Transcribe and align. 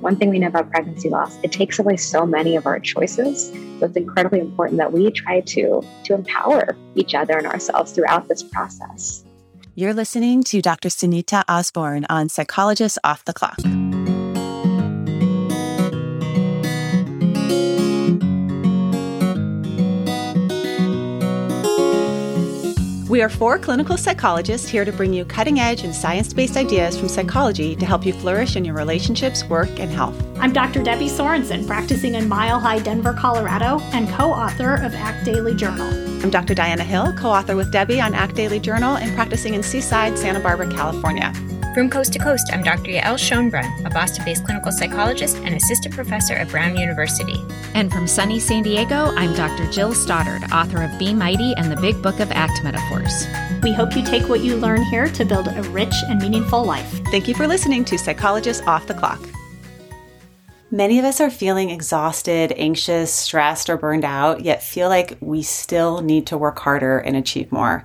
one 0.00 0.16
thing 0.16 0.30
we 0.30 0.38
know 0.38 0.48
about 0.48 0.70
pregnancy 0.70 1.08
loss, 1.08 1.38
it 1.42 1.52
takes 1.52 1.78
away 1.78 1.96
so 1.96 2.24
many 2.26 2.56
of 2.56 2.66
our 2.66 2.80
choices. 2.80 3.50
So 3.78 3.86
it's 3.86 3.96
incredibly 3.96 4.40
important 4.40 4.78
that 4.78 4.92
we 4.92 5.10
try 5.10 5.40
to, 5.40 5.82
to 6.04 6.14
empower 6.14 6.76
each 6.94 7.14
other 7.14 7.36
and 7.36 7.46
ourselves 7.46 7.92
throughout 7.92 8.28
this 8.28 8.42
process. 8.42 9.24
You're 9.74 9.94
listening 9.94 10.42
to 10.44 10.60
Dr. 10.60 10.88
Sunita 10.88 11.44
Osborn 11.48 12.06
on 12.10 12.28
Psychologist 12.28 12.98
Off 13.04 13.24
the 13.24 13.32
Clock. 13.32 13.60
We 23.10 23.22
are 23.22 23.28
four 23.28 23.58
clinical 23.58 23.96
psychologists 23.96 24.68
here 24.68 24.84
to 24.84 24.92
bring 24.92 25.12
you 25.12 25.24
cutting 25.24 25.58
edge 25.58 25.82
and 25.82 25.92
science 25.92 26.32
based 26.32 26.56
ideas 26.56 26.96
from 26.96 27.08
psychology 27.08 27.74
to 27.74 27.84
help 27.84 28.06
you 28.06 28.12
flourish 28.12 28.54
in 28.54 28.64
your 28.64 28.76
relationships, 28.76 29.42
work, 29.46 29.80
and 29.80 29.90
health. 29.90 30.14
I'm 30.38 30.52
Dr. 30.52 30.80
Debbie 30.80 31.08
Sorensen, 31.08 31.66
practicing 31.66 32.14
in 32.14 32.28
Mile 32.28 32.60
High, 32.60 32.78
Denver, 32.78 33.12
Colorado, 33.12 33.80
and 33.90 34.08
co 34.10 34.30
author 34.30 34.74
of 34.74 34.94
ACT 34.94 35.24
Daily 35.24 35.56
Journal. 35.56 35.88
I'm 36.22 36.30
Dr. 36.30 36.54
Diana 36.54 36.84
Hill, 36.84 37.12
co 37.14 37.30
author 37.30 37.56
with 37.56 37.72
Debbie 37.72 38.00
on 38.00 38.14
ACT 38.14 38.36
Daily 38.36 38.60
Journal 38.60 38.96
and 38.96 39.12
practicing 39.16 39.54
in 39.54 39.64
Seaside, 39.64 40.16
Santa 40.16 40.38
Barbara, 40.38 40.70
California. 40.70 41.32
From 41.72 41.88
coast 41.88 42.12
to 42.14 42.18
coast, 42.18 42.50
I'm 42.52 42.64
Dr. 42.64 42.90
Yael 42.90 43.14
Schonbrun, 43.14 43.86
a 43.86 43.90
Boston 43.90 44.24
based 44.24 44.44
clinical 44.44 44.72
psychologist 44.72 45.36
and 45.36 45.54
assistant 45.54 45.94
professor 45.94 46.34
at 46.34 46.48
Brown 46.48 46.76
University. 46.76 47.44
And 47.74 47.92
from 47.92 48.08
sunny 48.08 48.40
San 48.40 48.64
Diego, 48.64 49.12
I'm 49.14 49.32
Dr. 49.34 49.70
Jill 49.70 49.94
Stoddard, 49.94 50.50
author 50.50 50.82
of 50.82 50.98
Be 50.98 51.14
Mighty 51.14 51.54
and 51.56 51.70
the 51.70 51.80
Big 51.80 52.02
Book 52.02 52.18
of 52.18 52.32
ACT 52.32 52.64
Metaphors. 52.64 53.24
We 53.62 53.72
hope 53.72 53.94
you 53.94 54.04
take 54.04 54.28
what 54.28 54.40
you 54.40 54.56
learn 54.56 54.82
here 54.82 55.08
to 55.10 55.24
build 55.24 55.46
a 55.46 55.62
rich 55.70 55.94
and 56.08 56.20
meaningful 56.20 56.64
life. 56.64 56.90
Thank 57.12 57.28
you 57.28 57.34
for 57.34 57.46
listening 57.46 57.84
to 57.84 57.98
Psychologists 57.98 58.66
Off 58.66 58.88
the 58.88 58.94
Clock. 58.94 59.20
Many 60.72 60.98
of 60.98 61.04
us 61.04 61.20
are 61.20 61.30
feeling 61.30 61.70
exhausted, 61.70 62.52
anxious, 62.56 63.14
stressed, 63.14 63.70
or 63.70 63.76
burned 63.76 64.04
out, 64.04 64.40
yet 64.40 64.60
feel 64.60 64.88
like 64.88 65.16
we 65.20 65.42
still 65.42 66.00
need 66.00 66.26
to 66.28 66.38
work 66.38 66.58
harder 66.58 66.98
and 66.98 67.16
achieve 67.16 67.52
more. 67.52 67.84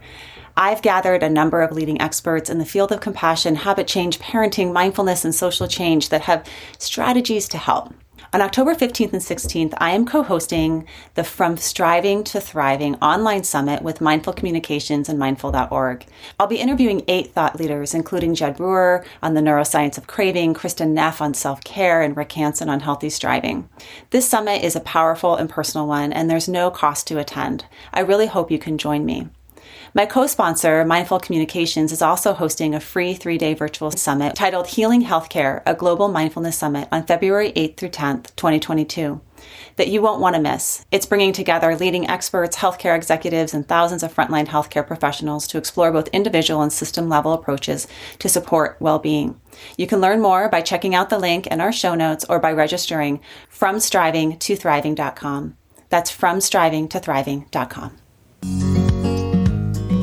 I've 0.57 0.81
gathered 0.81 1.21
a 1.21 1.29
number 1.29 1.61
of 1.61 1.73
leading 1.73 1.99
experts 1.99 2.49
in 2.49 2.59
the 2.59 2.65
field 2.65 2.93
of 2.93 3.01
compassion, 3.01 3.55
habit 3.55 3.87
change, 3.87 4.19
parenting, 4.19 4.71
mindfulness, 4.71 5.25
and 5.25 5.35
social 5.35 5.67
change 5.67 6.07
that 6.09 6.21
have 6.21 6.47
strategies 6.77 7.49
to 7.49 7.57
help. 7.57 7.93
On 8.31 8.41
October 8.41 8.73
15th 8.73 9.11
and 9.11 9.21
16th, 9.21 9.73
I 9.77 9.91
am 9.91 10.05
co 10.05 10.23
hosting 10.23 10.87
the 11.15 11.25
From 11.25 11.57
Striving 11.57 12.23
to 12.25 12.39
Thriving 12.39 12.95
online 12.95 13.43
summit 13.43 13.81
with 13.81 13.99
Mindful 13.99 14.31
Communications 14.31 15.09
and 15.09 15.19
Mindful.org. 15.19 16.05
I'll 16.39 16.47
be 16.47 16.59
interviewing 16.59 17.03
eight 17.09 17.33
thought 17.33 17.59
leaders, 17.59 17.93
including 17.93 18.33
Jud 18.33 18.55
Brewer 18.55 19.05
on 19.21 19.33
the 19.33 19.41
neuroscience 19.41 19.97
of 19.97 20.07
craving, 20.07 20.53
Kristin 20.53 20.91
Neff 20.91 21.21
on 21.21 21.33
self 21.33 21.63
care, 21.65 22.01
and 22.01 22.15
Rick 22.15 22.31
Hanson 22.31 22.69
on 22.69 22.79
healthy 22.79 23.09
striving. 23.09 23.67
This 24.11 24.27
summit 24.27 24.63
is 24.63 24.75
a 24.75 24.81
powerful 24.81 25.35
and 25.35 25.49
personal 25.49 25.85
one, 25.85 26.13
and 26.13 26.29
there's 26.29 26.47
no 26.47 26.71
cost 26.71 27.07
to 27.07 27.19
attend. 27.19 27.65
I 27.93 27.99
really 27.99 28.27
hope 28.27 28.51
you 28.51 28.59
can 28.59 28.77
join 28.77 29.05
me. 29.05 29.29
My 29.97 30.05
co 30.05 30.27
sponsor, 30.27 30.83
Mindful 30.83 31.21
Communications, 31.21 31.93
is 31.93 32.01
also 32.01 32.33
hosting 32.33 32.75
a 32.75 32.81
free 32.81 33.13
three 33.13 33.37
day 33.37 33.53
virtual 33.53 33.91
summit 33.91 34.35
titled 34.35 34.67
Healing 34.67 35.03
Healthcare, 35.03 35.61
a 35.65 35.73
Global 35.73 36.09
Mindfulness 36.09 36.57
Summit 36.57 36.89
on 36.91 37.05
February 37.05 37.53
8th 37.53 37.77
through 37.77 37.89
10th, 37.91 38.35
2022 38.35 39.21
that 39.77 39.87
you 39.87 40.01
won't 40.01 40.19
want 40.19 40.35
to 40.35 40.41
miss. 40.41 40.85
It's 40.91 41.05
bringing 41.05 41.31
together 41.31 41.77
leading 41.77 42.09
experts, 42.09 42.57
healthcare 42.57 42.93
executives, 42.93 43.53
and 43.53 43.65
thousands 43.65 44.03
of 44.03 44.13
frontline 44.13 44.47
healthcare 44.47 44.85
professionals 44.85 45.47
to 45.47 45.57
explore 45.57 45.93
both 45.93 46.09
individual 46.09 46.61
and 46.61 46.73
system 46.73 47.07
level 47.07 47.31
approaches 47.31 47.87
to 48.19 48.27
support 48.27 48.75
well 48.81 48.99
being. 48.99 49.39
You 49.77 49.87
can 49.87 50.01
learn 50.01 50.21
more 50.21 50.49
by 50.49 50.59
checking 50.59 50.93
out 50.93 51.09
the 51.09 51.19
link 51.19 51.47
in 51.47 51.61
our 51.61 51.71
show 51.71 51.95
notes 51.95 52.25
or 52.27 52.39
by 52.39 52.51
registering 52.51 53.21
from 53.47 53.79
striving 53.79 54.39
to 54.39 54.57
thriving.com. 54.57 55.55
That's 55.87 56.11
from 56.11 56.41
striving 56.41 56.89
to 56.89 56.99
thriving.com. 56.99 57.97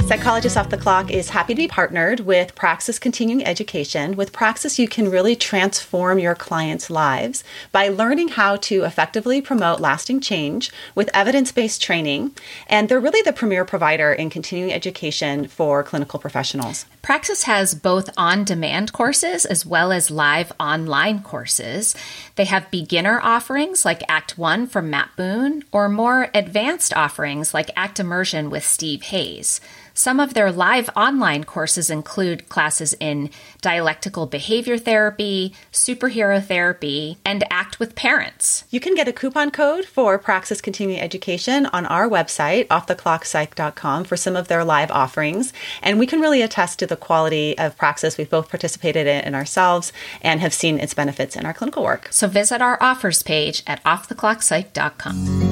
Psychologist 0.06 0.58
Off 0.58 0.68
the 0.68 0.76
Clock 0.76 1.10
is 1.10 1.30
happy 1.30 1.54
to 1.54 1.62
be 1.62 1.68
partnered 1.68 2.20
with 2.20 2.54
Praxis 2.54 2.98
Continuing 2.98 3.46
Education. 3.46 4.14
With 4.14 4.32
Praxis, 4.32 4.78
you 4.78 4.86
can 4.86 5.10
really 5.10 5.34
transform 5.34 6.18
your 6.18 6.34
clients' 6.34 6.90
lives 6.90 7.42
by 7.70 7.88
learning 7.88 8.28
how 8.28 8.56
to 8.56 8.82
effectively 8.82 9.40
promote 9.40 9.80
lasting 9.80 10.20
change 10.20 10.70
with 10.94 11.08
evidence 11.14 11.50
based 11.50 11.80
training. 11.80 12.32
And 12.66 12.88
they're 12.88 13.00
really 13.00 13.22
the 13.22 13.32
premier 13.32 13.64
provider 13.64 14.12
in 14.12 14.28
continuing 14.28 14.72
education 14.72 15.48
for 15.48 15.82
clinical 15.82 16.18
professionals. 16.18 16.84
Praxis 17.00 17.44
has 17.44 17.74
both 17.74 18.10
on 18.16 18.44
demand 18.44 18.92
courses 18.92 19.44
as 19.46 19.64
well 19.64 19.92
as 19.92 20.10
live 20.10 20.52
online 20.60 21.22
courses. 21.22 21.96
They 22.36 22.44
have 22.44 22.70
beginner 22.70 23.18
offerings 23.22 23.84
like 23.84 24.02
Act 24.08 24.36
One 24.36 24.66
from 24.66 24.90
Matt 24.90 25.10
Boone, 25.16 25.64
or 25.72 25.88
more 25.88 26.28
advanced 26.34 26.94
offerings 26.94 27.54
like 27.54 27.70
Act 27.76 27.98
Immersion 27.98 28.50
with 28.50 28.64
Steve 28.64 29.02
Hayes. 29.04 29.60
Some 29.94 30.20
of 30.20 30.34
their 30.34 30.50
live 30.50 30.88
online 30.96 31.44
courses 31.44 31.90
include 31.90 32.48
classes 32.48 32.94
in 33.00 33.30
dialectical 33.60 34.26
behavior 34.26 34.78
therapy, 34.78 35.54
superhero 35.72 36.42
therapy, 36.42 37.18
and 37.24 37.44
ACT 37.50 37.78
with 37.78 37.94
parents. 37.94 38.64
You 38.70 38.80
can 38.80 38.94
get 38.94 39.08
a 39.08 39.12
coupon 39.12 39.50
code 39.50 39.84
for 39.84 40.18
Praxis 40.18 40.60
Continuing 40.60 41.00
Education 41.00 41.66
on 41.66 41.86
our 41.86 42.08
website, 42.08 42.66
offtheclockpsych.com, 42.68 44.04
for 44.04 44.16
some 44.16 44.36
of 44.36 44.48
their 44.48 44.64
live 44.64 44.90
offerings. 44.90 45.52
And 45.82 45.98
we 45.98 46.06
can 46.06 46.20
really 46.20 46.42
attest 46.42 46.78
to 46.78 46.86
the 46.86 46.96
quality 46.96 47.56
of 47.58 47.76
Praxis. 47.76 48.16
We've 48.16 48.30
both 48.30 48.48
participated 48.48 49.06
in 49.06 49.34
ourselves 49.34 49.92
and 50.20 50.40
have 50.40 50.54
seen 50.54 50.78
its 50.78 50.94
benefits 50.94 51.36
in 51.36 51.44
our 51.44 51.54
clinical 51.54 51.82
work. 51.82 52.08
So 52.10 52.28
visit 52.28 52.62
our 52.62 52.82
offers 52.82 53.22
page 53.22 53.62
at 53.66 53.82
offtheclockpsych.com. 53.84 55.51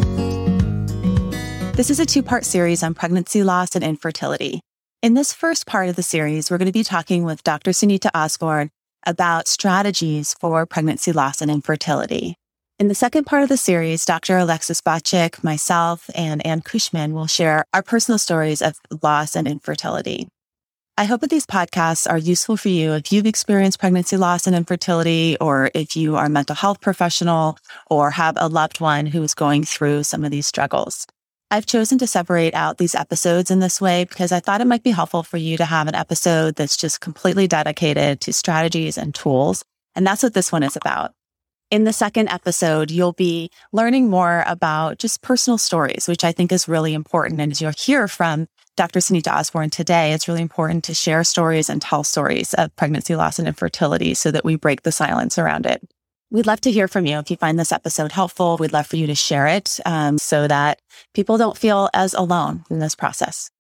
This 1.81 1.89
is 1.89 1.99
a 1.99 2.05
two 2.05 2.23
part 2.23 2.45
series 2.45 2.83
on 2.83 2.93
pregnancy 2.93 3.43
loss 3.43 3.75
and 3.75 3.83
infertility. 3.83 4.61
In 5.01 5.15
this 5.15 5.33
first 5.33 5.67
part 5.67 5.89
of 5.89 5.97
the 5.97 6.03
series, 6.03 6.51
we're 6.51 6.59
going 6.59 6.67
to 6.67 6.73
be 6.73 6.85
talking 6.85 7.25
with 7.25 7.43
Dr. 7.43 7.71
Sunita 7.71 8.11
Osborn 8.15 8.69
about 9.07 9.49
strategies 9.49 10.35
for 10.35 10.67
pregnancy 10.67 11.11
loss 11.11 11.41
and 11.41 11.51
infertility. 11.51 12.35
In 12.79 12.89
the 12.89 12.95
second 12.95 13.25
part 13.25 13.45
of 13.45 13.49
the 13.49 13.57
series, 13.57 14.05
Dr. 14.05 14.37
Alexis 14.37 14.83
Bacik, 14.83 15.43
myself, 15.43 16.11
and 16.15 16.45
Anne 16.45 16.61
Cushman 16.61 17.15
will 17.15 17.27
share 17.27 17.65
our 17.73 17.83
personal 17.83 18.19
stories 18.19 18.61
of 18.61 18.79
loss 19.03 19.35
and 19.35 19.49
infertility. 19.49 20.29
I 20.99 21.05
hope 21.05 21.23
that 21.23 21.31
these 21.31 21.47
podcasts 21.47 22.07
are 22.07 22.19
useful 22.19 22.59
for 22.59 22.69
you 22.69 22.93
if 22.93 23.11
you've 23.11 23.25
experienced 23.25 23.81
pregnancy 23.81 24.19
loss 24.19 24.47
and 24.47 24.55
infertility, 24.55 25.39
or 25.41 25.71
if 25.75 25.97
you 25.97 26.17
are 26.17 26.27
a 26.27 26.29
mental 26.29 26.57
health 26.57 26.83
professional 26.83 27.57
or 27.89 28.11
have 28.11 28.37
a 28.39 28.49
loved 28.49 28.83
one 28.83 29.07
who 29.07 29.23
is 29.23 29.33
going 29.33 29.65
through 29.65 30.03
some 30.03 30.27
of 30.27 30.31
these 30.31 30.47
struggles. 30.47 31.07
I've 31.53 31.67
chosen 31.67 31.99
to 31.99 32.07
separate 32.07 32.55
out 32.55 32.79
these 32.79 32.95
episodes 32.95 33.51
in 33.51 33.59
this 33.59 33.81
way 33.81 34.05
because 34.05 34.31
I 34.31 34.39
thought 34.39 34.61
it 34.61 34.69
might 34.69 34.85
be 34.85 34.93
helpful 34.93 35.25
for 35.25 35.37
you 35.37 35.57
to 35.57 35.65
have 35.65 35.89
an 35.89 35.97
episode 35.97 36.55
that's 36.55 36.77
just 36.77 37.01
completely 37.01 37.49
dedicated 37.49 38.21
to 38.21 38.33
strategies 38.33 38.97
and 38.97 39.13
tools. 39.13 39.65
And 39.97 40.07
that's 40.07 40.23
what 40.23 40.33
this 40.33 40.53
one 40.53 40.63
is 40.63 40.77
about. 40.77 41.13
In 41.73 41.83
the 41.83 41.93
second 41.93 42.29
episode, 42.29 42.93
you'll 42.93 43.15
be 43.15 43.51
learning 43.73 44.09
more 44.09 44.45
about 44.47 44.99
just 44.99 45.23
personal 45.23 45.59
stories, 45.59 46.07
which 46.07 46.23
I 46.23 46.31
think 46.31 46.53
is 46.53 46.69
really 46.69 46.95
important. 46.95 47.41
And 47.41 47.51
as 47.51 47.61
you'll 47.61 47.73
hear 47.77 48.07
from 48.07 48.47
Dr. 48.77 49.01
Sunita 49.01 49.33
Osborn 49.33 49.71
today, 49.71 50.13
it's 50.13 50.29
really 50.29 50.43
important 50.43 50.85
to 50.85 50.95
share 50.95 51.25
stories 51.25 51.69
and 51.69 51.83
tell 51.83 52.05
stories 52.05 52.55
of 52.55 52.75
pregnancy 52.77 53.17
loss 53.17 53.41
and 53.41 53.49
infertility 53.49 54.15
so 54.15 54.31
that 54.31 54.45
we 54.45 54.55
break 54.55 54.83
the 54.83 54.93
silence 54.93 55.37
around 55.37 55.67
it. 55.67 55.83
We'd 56.33 56.47
love 56.47 56.61
to 56.61 56.71
hear 56.71 56.87
from 56.87 57.07
you. 57.07 57.19
If 57.19 57.29
you 57.29 57.37
find 57.37 57.59
this 57.59 57.73
episode 57.73 58.13
helpful, 58.13 58.57
we'd 58.57 58.73
love 58.73 58.87
for 58.87 58.95
you 58.95 59.09
to 59.09 59.17
share 59.17 59.49
it 59.49 59.81
um, 59.85 60.17
so 60.17 60.47
that 60.47 60.81
people 61.13 61.39
don't 61.39 61.59
feel 61.59 61.91
as 61.93 62.15
alone 62.15 62.65
in 62.71 62.79
this 62.79 62.95
process. 62.95 63.51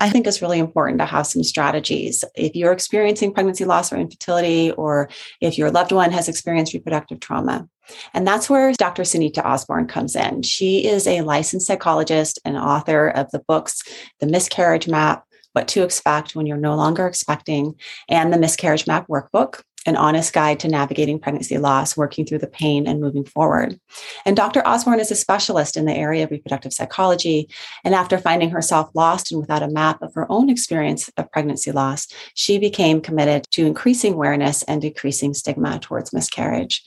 I 0.00 0.08
think 0.08 0.26
it's 0.26 0.40
really 0.40 0.58
important 0.58 1.00
to 1.00 1.04
have 1.04 1.26
some 1.26 1.42
strategies. 1.44 2.24
If 2.34 2.56
you're 2.56 2.72
experiencing 2.72 3.34
pregnancy 3.34 3.66
loss 3.66 3.92
or 3.92 3.96
infertility, 3.96 4.70
or 4.72 5.10
if 5.42 5.58
your 5.58 5.70
loved 5.70 5.92
one 5.92 6.10
has 6.10 6.26
experienced 6.26 6.72
reproductive 6.72 7.20
trauma. 7.20 7.68
And 8.14 8.26
that's 8.26 8.48
where 8.48 8.72
Dr. 8.72 9.02
Sunita 9.02 9.44
Osborn 9.44 9.86
comes 9.86 10.16
in. 10.16 10.42
She 10.42 10.86
is 10.86 11.06
a 11.06 11.20
licensed 11.20 11.66
psychologist 11.66 12.38
and 12.46 12.56
author 12.56 13.08
of 13.08 13.30
the 13.32 13.40
books, 13.46 13.82
The 14.20 14.26
Miscarriage 14.26 14.88
Map, 14.88 15.24
what 15.54 15.68
to 15.68 15.82
expect 15.82 16.36
when 16.36 16.46
you're 16.46 16.56
no 16.56 16.76
longer 16.76 17.06
expecting, 17.06 17.74
and 18.08 18.32
the 18.32 18.38
miscarriage 18.38 18.86
map 18.86 19.08
workbook, 19.08 19.62
an 19.86 19.96
honest 19.96 20.32
guide 20.32 20.58
to 20.60 20.68
navigating 20.68 21.18
pregnancy 21.18 21.58
loss, 21.58 21.96
working 21.96 22.24
through 22.24 22.38
the 22.38 22.46
pain 22.46 22.86
and 22.86 23.00
moving 23.00 23.24
forward. 23.24 23.78
And 24.24 24.36
Dr. 24.36 24.66
Osborn 24.66 25.00
is 25.00 25.10
a 25.10 25.14
specialist 25.14 25.76
in 25.76 25.84
the 25.84 25.92
area 25.92 26.24
of 26.24 26.30
reproductive 26.30 26.72
psychology. 26.72 27.48
And 27.84 27.94
after 27.94 28.18
finding 28.18 28.50
herself 28.50 28.90
lost 28.94 29.30
and 29.30 29.40
without 29.40 29.62
a 29.62 29.68
map 29.68 30.00
of 30.02 30.14
her 30.14 30.30
own 30.30 30.48
experience 30.48 31.10
of 31.16 31.30
pregnancy 31.30 31.70
loss, 31.70 32.08
she 32.34 32.58
became 32.58 33.00
committed 33.00 33.46
to 33.52 33.66
increasing 33.66 34.14
awareness 34.14 34.62
and 34.64 34.80
decreasing 34.80 35.34
stigma 35.34 35.78
towards 35.78 36.12
miscarriage. 36.12 36.82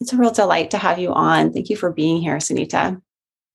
It's 0.00 0.12
a 0.12 0.16
real 0.16 0.30
delight 0.30 0.70
to 0.72 0.78
have 0.78 0.98
you 0.98 1.12
on. 1.12 1.52
Thank 1.52 1.70
you 1.70 1.76
for 1.76 1.90
being 1.90 2.20
here, 2.20 2.36
Sunita. 2.36 3.00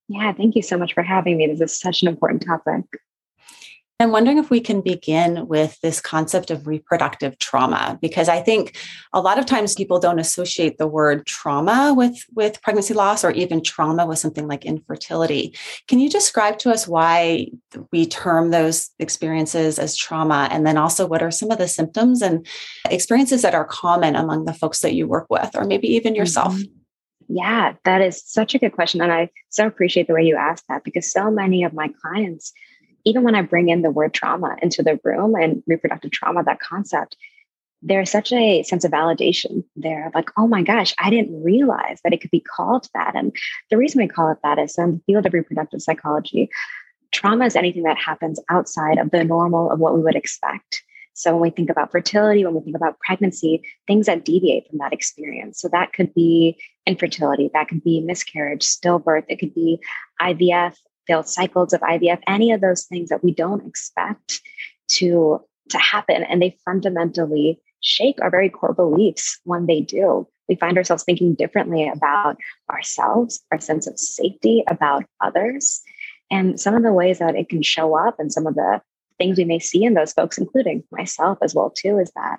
Yeah, 0.08 0.32
thank 0.32 0.56
you 0.56 0.62
so 0.62 0.76
much 0.76 0.94
for 0.94 1.02
having 1.02 1.36
me. 1.36 1.46
This 1.46 1.72
is 1.72 1.78
such 1.78 2.02
an 2.02 2.08
important 2.08 2.44
topic. 2.44 2.84
I'm 4.00 4.12
wondering 4.12 4.38
if 4.38 4.48
we 4.48 4.60
can 4.60 4.80
begin 4.80 5.48
with 5.48 5.80
this 5.80 6.00
concept 6.00 6.52
of 6.52 6.68
reproductive 6.68 7.36
trauma, 7.40 7.98
because 8.00 8.28
I 8.28 8.40
think 8.40 8.76
a 9.12 9.20
lot 9.20 9.40
of 9.40 9.46
times 9.46 9.74
people 9.74 9.98
don't 9.98 10.20
associate 10.20 10.78
the 10.78 10.86
word 10.86 11.26
trauma 11.26 11.92
with, 11.96 12.24
with 12.32 12.62
pregnancy 12.62 12.94
loss 12.94 13.24
or 13.24 13.32
even 13.32 13.60
trauma 13.60 14.06
with 14.06 14.20
something 14.20 14.46
like 14.46 14.64
infertility. 14.64 15.52
Can 15.88 15.98
you 15.98 16.08
describe 16.08 16.58
to 16.58 16.70
us 16.70 16.86
why 16.86 17.48
we 17.90 18.06
term 18.06 18.52
those 18.52 18.90
experiences 19.00 19.80
as 19.80 19.96
trauma? 19.96 20.46
And 20.52 20.64
then 20.64 20.76
also, 20.76 21.04
what 21.04 21.22
are 21.22 21.32
some 21.32 21.50
of 21.50 21.58
the 21.58 21.66
symptoms 21.66 22.22
and 22.22 22.46
experiences 22.88 23.42
that 23.42 23.56
are 23.56 23.64
common 23.64 24.14
among 24.14 24.44
the 24.44 24.54
folks 24.54 24.78
that 24.82 24.94
you 24.94 25.08
work 25.08 25.26
with, 25.28 25.50
or 25.56 25.64
maybe 25.64 25.88
even 25.88 26.14
yourself? 26.14 26.54
Mm-hmm. 26.54 27.36
Yeah, 27.36 27.74
that 27.84 28.00
is 28.00 28.22
such 28.24 28.54
a 28.54 28.60
good 28.60 28.72
question. 28.72 29.00
And 29.00 29.12
I 29.12 29.30
so 29.48 29.66
appreciate 29.66 30.06
the 30.06 30.14
way 30.14 30.22
you 30.22 30.36
asked 30.36 30.64
that 30.68 30.84
because 30.84 31.10
so 31.10 31.32
many 31.32 31.64
of 31.64 31.74
my 31.74 31.90
clients 32.00 32.52
even 33.04 33.22
when 33.22 33.34
I 33.34 33.42
bring 33.42 33.68
in 33.68 33.82
the 33.82 33.90
word 33.90 34.14
trauma 34.14 34.56
into 34.62 34.82
the 34.82 35.00
room 35.04 35.34
and 35.34 35.62
reproductive 35.66 36.10
trauma, 36.10 36.44
that 36.44 36.60
concept, 36.60 37.16
there's 37.80 38.10
such 38.10 38.32
a 38.32 38.62
sense 38.64 38.84
of 38.84 38.90
validation 38.90 39.64
there 39.76 40.10
like, 40.14 40.30
oh 40.36 40.48
my 40.48 40.62
gosh, 40.62 40.94
I 40.98 41.10
didn't 41.10 41.42
realize 41.42 42.00
that 42.02 42.12
it 42.12 42.20
could 42.20 42.30
be 42.30 42.40
called 42.40 42.88
that. 42.94 43.14
And 43.14 43.34
the 43.70 43.76
reason 43.76 44.00
we 44.00 44.08
call 44.08 44.30
it 44.32 44.38
that 44.42 44.58
is 44.58 44.76
in 44.76 44.94
the 44.94 45.00
field 45.06 45.26
of 45.26 45.32
reproductive 45.32 45.82
psychology, 45.82 46.50
trauma 47.12 47.46
is 47.46 47.56
anything 47.56 47.84
that 47.84 47.98
happens 47.98 48.40
outside 48.50 48.98
of 48.98 49.10
the 49.10 49.24
normal 49.24 49.70
of 49.70 49.78
what 49.78 49.94
we 49.94 50.02
would 50.02 50.16
expect. 50.16 50.82
So 51.14 51.32
when 51.32 51.42
we 51.42 51.50
think 51.50 51.68
about 51.68 51.90
fertility, 51.90 52.44
when 52.44 52.54
we 52.54 52.60
think 52.60 52.76
about 52.76 52.98
pregnancy, 53.00 53.62
things 53.88 54.06
that 54.06 54.24
deviate 54.24 54.68
from 54.68 54.78
that 54.78 54.92
experience. 54.92 55.60
So 55.60 55.68
that 55.68 55.92
could 55.92 56.14
be 56.14 56.56
infertility, 56.86 57.50
that 57.54 57.68
could 57.68 57.82
be 57.82 58.00
miscarriage, 58.00 58.62
stillbirth, 58.62 59.24
it 59.28 59.40
could 59.40 59.52
be 59.52 59.80
IVF, 60.22 60.76
failed 61.08 61.26
cycles 61.26 61.72
of 61.72 61.80
IVF, 61.80 62.20
any 62.28 62.52
of 62.52 62.60
those 62.60 62.84
things 62.84 63.08
that 63.08 63.24
we 63.24 63.32
don't 63.32 63.66
expect 63.66 64.40
to, 64.88 65.40
to 65.70 65.78
happen. 65.78 66.22
And 66.22 66.40
they 66.40 66.56
fundamentally 66.64 67.60
shake 67.80 68.20
our 68.20 68.30
very 68.30 68.50
core 68.50 68.74
beliefs 68.74 69.40
when 69.44 69.66
they 69.66 69.80
do. 69.80 70.28
We 70.48 70.54
find 70.54 70.78
ourselves 70.78 71.04
thinking 71.04 71.34
differently 71.34 71.88
about 71.88 72.36
ourselves, 72.70 73.40
our 73.50 73.58
sense 73.58 73.86
of 73.86 73.98
safety, 73.98 74.62
about 74.68 75.04
others. 75.20 75.82
And 76.30 76.60
some 76.60 76.74
of 76.74 76.82
the 76.82 76.92
ways 76.92 77.18
that 77.18 77.34
it 77.36 77.48
can 77.48 77.62
show 77.62 77.96
up 77.98 78.16
and 78.18 78.32
some 78.32 78.46
of 78.46 78.54
the 78.54 78.80
things 79.18 79.38
we 79.38 79.44
may 79.44 79.58
see 79.58 79.84
in 79.84 79.94
those 79.94 80.12
folks, 80.12 80.38
including 80.38 80.84
myself 80.92 81.38
as 81.42 81.54
well, 81.54 81.70
too, 81.70 81.98
is 81.98 82.10
that 82.14 82.38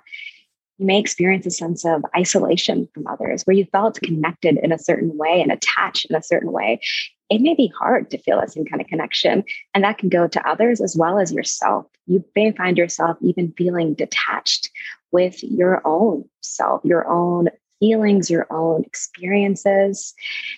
you 0.78 0.86
may 0.86 0.98
experience 0.98 1.44
a 1.44 1.50
sense 1.50 1.84
of 1.84 2.02
isolation 2.16 2.88
from 2.94 3.06
others 3.06 3.42
where 3.42 3.56
you 3.56 3.66
felt 3.66 4.00
connected 4.00 4.58
in 4.62 4.72
a 4.72 4.78
certain 4.78 5.16
way 5.16 5.42
and 5.42 5.52
attached 5.52 6.06
in 6.08 6.16
a 6.16 6.22
certain 6.22 6.52
way 6.52 6.80
it 7.30 7.40
may 7.40 7.54
be 7.54 7.72
hard 7.78 8.10
to 8.10 8.18
feel 8.18 8.38
that 8.38 8.52
same 8.52 8.66
kind 8.66 8.82
of 8.82 8.88
connection. 8.88 9.44
And 9.72 9.84
that 9.84 9.98
can 9.98 10.08
go 10.08 10.26
to 10.26 10.48
others 10.48 10.80
as 10.80 10.96
well 10.96 11.18
as 11.18 11.32
yourself. 11.32 11.86
You 12.06 12.24
may 12.34 12.50
find 12.50 12.76
yourself 12.76 13.16
even 13.22 13.54
feeling 13.56 13.94
detached 13.94 14.68
with 15.12 15.42
your 15.42 15.80
own 15.86 16.28
self, 16.42 16.84
your 16.84 17.08
own 17.08 17.48
feelings, 17.78 18.30
your 18.30 18.46
own 18.50 18.84
experiences. 18.84 20.12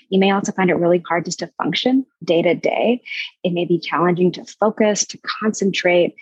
You 0.09 0.19
may 0.19 0.33
also 0.33 0.51
find 0.53 0.71
it 0.71 0.77
really 0.77 1.03
hard 1.07 1.27
just 1.27 1.39
to 1.41 1.53
function 1.63 2.05
day 2.25 2.43
to 2.43 2.55
day. 2.55 3.03
It 3.45 3.53
may 3.53 3.67
be 3.67 3.79
challenging 3.79 4.33
to 4.33 4.45
focus, 4.45 5.07
to 5.07 5.19
concentrate. 5.19 6.15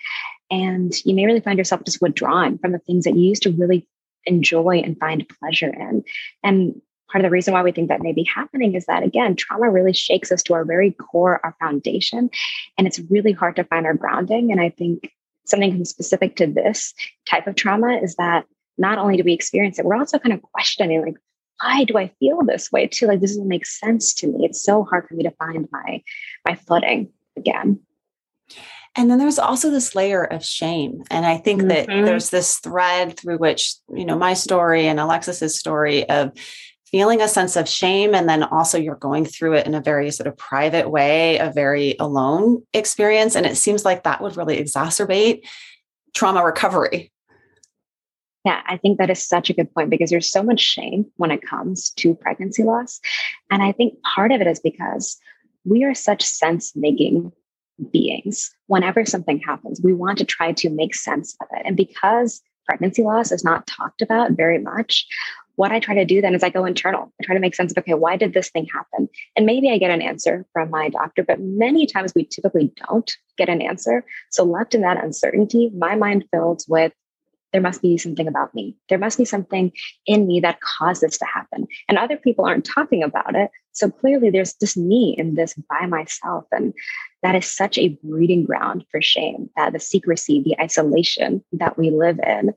And 0.51 0.93
you 1.05 1.15
may 1.15 1.25
really 1.25 1.39
find 1.39 1.57
yourself 1.57 1.83
just 1.85 2.01
withdrawn 2.01 2.57
from 2.57 2.73
the 2.73 2.79
things 2.79 3.05
that 3.05 3.15
you 3.15 3.21
used 3.21 3.43
to 3.43 3.51
really 3.51 3.87
enjoy 4.25 4.81
and 4.83 4.99
find 4.99 5.27
pleasure 5.39 5.73
in. 5.73 6.03
And 6.43 6.81
part 7.11 7.23
of 7.23 7.29
the 7.29 7.31
reason 7.33 7.53
why 7.53 7.63
we 7.63 7.71
think 7.71 7.89
that 7.89 8.01
may 8.01 8.13
be 8.13 8.23
happening 8.23 8.75
is 8.75 8.85
that 8.85 9.03
again 9.03 9.35
trauma 9.35 9.69
really 9.69 9.93
shakes 9.93 10.31
us 10.31 10.41
to 10.43 10.53
our 10.53 10.65
very 10.65 10.91
core 10.91 11.39
our 11.43 11.55
foundation 11.59 12.29
and 12.77 12.87
it's 12.87 12.99
really 13.09 13.31
hard 13.31 13.55
to 13.55 13.63
find 13.65 13.85
our 13.85 13.93
grounding 13.93 14.51
and 14.51 14.61
i 14.61 14.69
think 14.69 15.11
something 15.45 15.83
specific 15.85 16.35
to 16.35 16.47
this 16.47 16.93
type 17.27 17.47
of 17.47 17.55
trauma 17.55 17.97
is 18.01 18.15
that 18.15 18.45
not 18.77 18.97
only 18.97 19.17
do 19.17 19.23
we 19.23 19.33
experience 19.33 19.77
it 19.77 19.85
we're 19.85 19.95
also 19.95 20.19
kind 20.19 20.33
of 20.33 20.41
questioning 20.41 21.01
like 21.01 21.17
why 21.61 21.83
do 21.83 21.97
i 21.97 22.07
feel 22.19 22.41
this 22.45 22.71
way 22.71 22.87
too 22.87 23.07
like 23.07 23.19
this 23.19 23.31
doesn't 23.31 23.47
make 23.47 23.65
sense 23.65 24.13
to 24.13 24.27
me 24.27 24.45
it's 24.45 24.63
so 24.63 24.83
hard 24.83 25.07
for 25.07 25.15
me 25.15 25.23
to 25.23 25.31
find 25.31 25.67
my 25.71 26.01
my 26.45 26.55
footing 26.55 27.09
again 27.37 27.79
and 28.95 29.09
then 29.09 29.19
there's 29.19 29.39
also 29.39 29.69
this 29.69 29.95
layer 29.95 30.23
of 30.23 30.43
shame. 30.43 31.03
And 31.09 31.25
I 31.25 31.37
think 31.37 31.61
mm-hmm. 31.61 31.69
that 31.69 31.87
there's 31.87 32.29
this 32.29 32.57
thread 32.57 33.17
through 33.17 33.37
which, 33.37 33.75
you 33.93 34.03
know, 34.03 34.17
my 34.17 34.33
story 34.33 34.87
and 34.87 34.99
Alexis's 34.99 35.57
story 35.57 36.07
of 36.09 36.33
feeling 36.91 37.21
a 37.21 37.27
sense 37.27 37.55
of 37.55 37.67
shame 37.67 38.13
and 38.13 38.27
then 38.27 38.43
also 38.43 38.77
you're 38.77 38.95
going 38.95 39.25
through 39.25 39.53
it 39.53 39.65
in 39.65 39.73
a 39.73 39.81
very 39.81 40.11
sort 40.11 40.27
of 40.27 40.37
private 40.37 40.89
way 40.89 41.37
a 41.37 41.49
very 41.49 41.95
alone 41.99 42.61
experience 42.73 43.35
and 43.35 43.45
it 43.45 43.55
seems 43.57 43.85
like 43.85 44.03
that 44.03 44.21
would 44.21 44.37
really 44.37 44.61
exacerbate 44.61 45.47
trauma 46.13 46.43
recovery. 46.43 47.11
Yeah 48.45 48.61
i 48.67 48.77
think 48.77 48.97
that 48.97 49.09
is 49.09 49.25
such 49.25 49.49
a 49.49 49.53
good 49.53 49.73
point 49.73 49.89
because 49.89 50.09
there's 50.09 50.29
so 50.29 50.43
much 50.43 50.59
shame 50.59 51.05
when 51.15 51.31
it 51.31 51.41
comes 51.41 51.91
to 51.91 52.15
pregnancy 52.15 52.63
loss. 52.63 52.99
And 53.49 53.63
i 53.63 53.71
think 53.71 53.95
part 54.15 54.31
of 54.31 54.41
it 54.41 54.47
is 54.47 54.59
because 54.59 55.17
we 55.63 55.83
are 55.83 55.93
such 55.93 56.23
sense 56.23 56.75
making 56.75 57.31
beings. 57.91 58.51
Whenever 58.67 59.05
something 59.05 59.39
happens 59.39 59.79
we 59.81 59.93
want 59.93 60.17
to 60.17 60.25
try 60.25 60.51
to 60.53 60.69
make 60.69 60.93
sense 60.93 61.35
of 61.41 61.47
it. 61.53 61.63
And 61.65 61.77
because 61.77 62.41
pregnancy 62.65 63.01
loss 63.01 63.31
is 63.31 63.43
not 63.43 63.65
talked 63.67 64.01
about 64.01 64.31
very 64.31 64.59
much 64.59 65.07
what 65.55 65.71
I 65.71 65.79
try 65.79 65.95
to 65.95 66.05
do 66.05 66.21
then 66.21 66.35
is 66.35 66.43
I 66.43 66.49
go 66.49 66.65
internal. 66.65 67.11
I 67.19 67.23
try 67.23 67.35
to 67.35 67.41
make 67.41 67.55
sense 67.55 67.71
of, 67.71 67.77
okay, 67.79 67.93
why 67.93 68.17
did 68.17 68.33
this 68.33 68.49
thing 68.49 68.67
happen? 68.73 69.09
And 69.35 69.45
maybe 69.45 69.71
I 69.71 69.77
get 69.77 69.91
an 69.91 70.01
answer 70.01 70.45
from 70.53 70.69
my 70.69 70.89
doctor, 70.89 71.23
but 71.23 71.39
many 71.39 71.85
times 71.85 72.13
we 72.15 72.25
typically 72.25 72.71
don't 72.87 73.11
get 73.37 73.49
an 73.49 73.61
answer. 73.61 74.05
So 74.29 74.43
left 74.43 74.75
in 74.75 74.81
that 74.81 75.03
uncertainty, 75.03 75.71
my 75.75 75.95
mind 75.95 76.25
fills 76.31 76.65
with 76.67 76.93
there 77.51 77.61
must 77.61 77.81
be 77.81 77.97
something 77.97 78.27
about 78.27 78.53
me. 78.55 78.77
There 78.89 78.97
must 78.97 79.17
be 79.17 79.25
something 79.25 79.71
in 80.05 80.25
me 80.25 80.39
that 80.39 80.61
caused 80.61 81.01
this 81.01 81.17
to 81.17 81.25
happen. 81.25 81.67
And 81.89 81.97
other 81.97 82.17
people 82.17 82.45
aren't 82.45 82.65
talking 82.65 83.03
about 83.03 83.35
it. 83.35 83.51
So 83.73 83.89
clearly 83.89 84.29
there's 84.29 84.53
just 84.53 84.77
me 84.77 85.15
in 85.17 85.35
this 85.35 85.53
by 85.69 85.85
myself. 85.85 86.45
And 86.51 86.73
that 87.23 87.35
is 87.35 87.45
such 87.45 87.77
a 87.77 87.97
breeding 88.03 88.45
ground 88.45 88.85
for 88.89 89.01
shame, 89.01 89.49
that 89.55 89.73
the 89.73 89.79
secrecy, 89.79 90.41
the 90.41 90.59
isolation 90.59 91.43
that 91.53 91.77
we 91.77 91.89
live 91.89 92.19
in. 92.25 92.53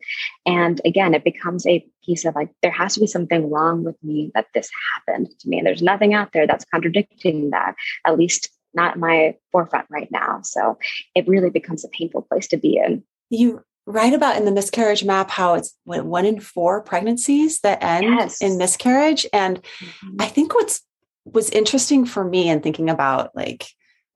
And 0.46 0.80
again, 0.84 1.14
it 1.14 1.24
becomes 1.24 1.66
a 1.66 1.86
piece 2.04 2.24
of 2.24 2.34
like, 2.34 2.50
there 2.62 2.72
has 2.72 2.94
to 2.94 3.00
be 3.00 3.06
something 3.06 3.50
wrong 3.50 3.84
with 3.84 3.96
me 4.02 4.30
that 4.34 4.46
this 4.54 4.70
happened 4.94 5.28
to 5.40 5.48
me. 5.48 5.58
And 5.58 5.66
there's 5.66 5.82
nothing 5.82 6.14
out 6.14 6.32
there 6.32 6.46
that's 6.46 6.64
contradicting 6.64 7.50
that, 7.50 7.74
at 8.06 8.18
least 8.18 8.50
not 8.72 8.98
my 8.98 9.36
forefront 9.52 9.86
right 9.90 10.10
now. 10.10 10.40
So 10.42 10.78
it 11.14 11.28
really 11.28 11.50
becomes 11.50 11.84
a 11.84 11.88
painful 11.88 12.22
place 12.22 12.48
to 12.48 12.56
be 12.56 12.76
in. 12.76 13.04
You 13.30 13.62
write 13.86 14.14
about 14.14 14.36
in 14.36 14.46
the 14.46 14.52
miscarriage 14.52 15.04
map 15.04 15.30
how 15.30 15.54
it's 15.54 15.76
what, 15.84 16.04
one 16.06 16.24
in 16.24 16.40
four 16.40 16.80
pregnancies 16.82 17.60
that 17.60 17.82
end 17.82 18.04
yes. 18.04 18.40
in 18.40 18.58
miscarriage. 18.58 19.26
And 19.32 19.62
mm-hmm. 19.62 20.16
I 20.20 20.26
think 20.26 20.54
what's 20.54 20.82
was 21.26 21.48
interesting 21.50 22.04
for 22.04 22.24
me 22.24 22.48
in 22.48 22.60
thinking 22.60 22.90
about 22.90 23.34
like 23.34 23.66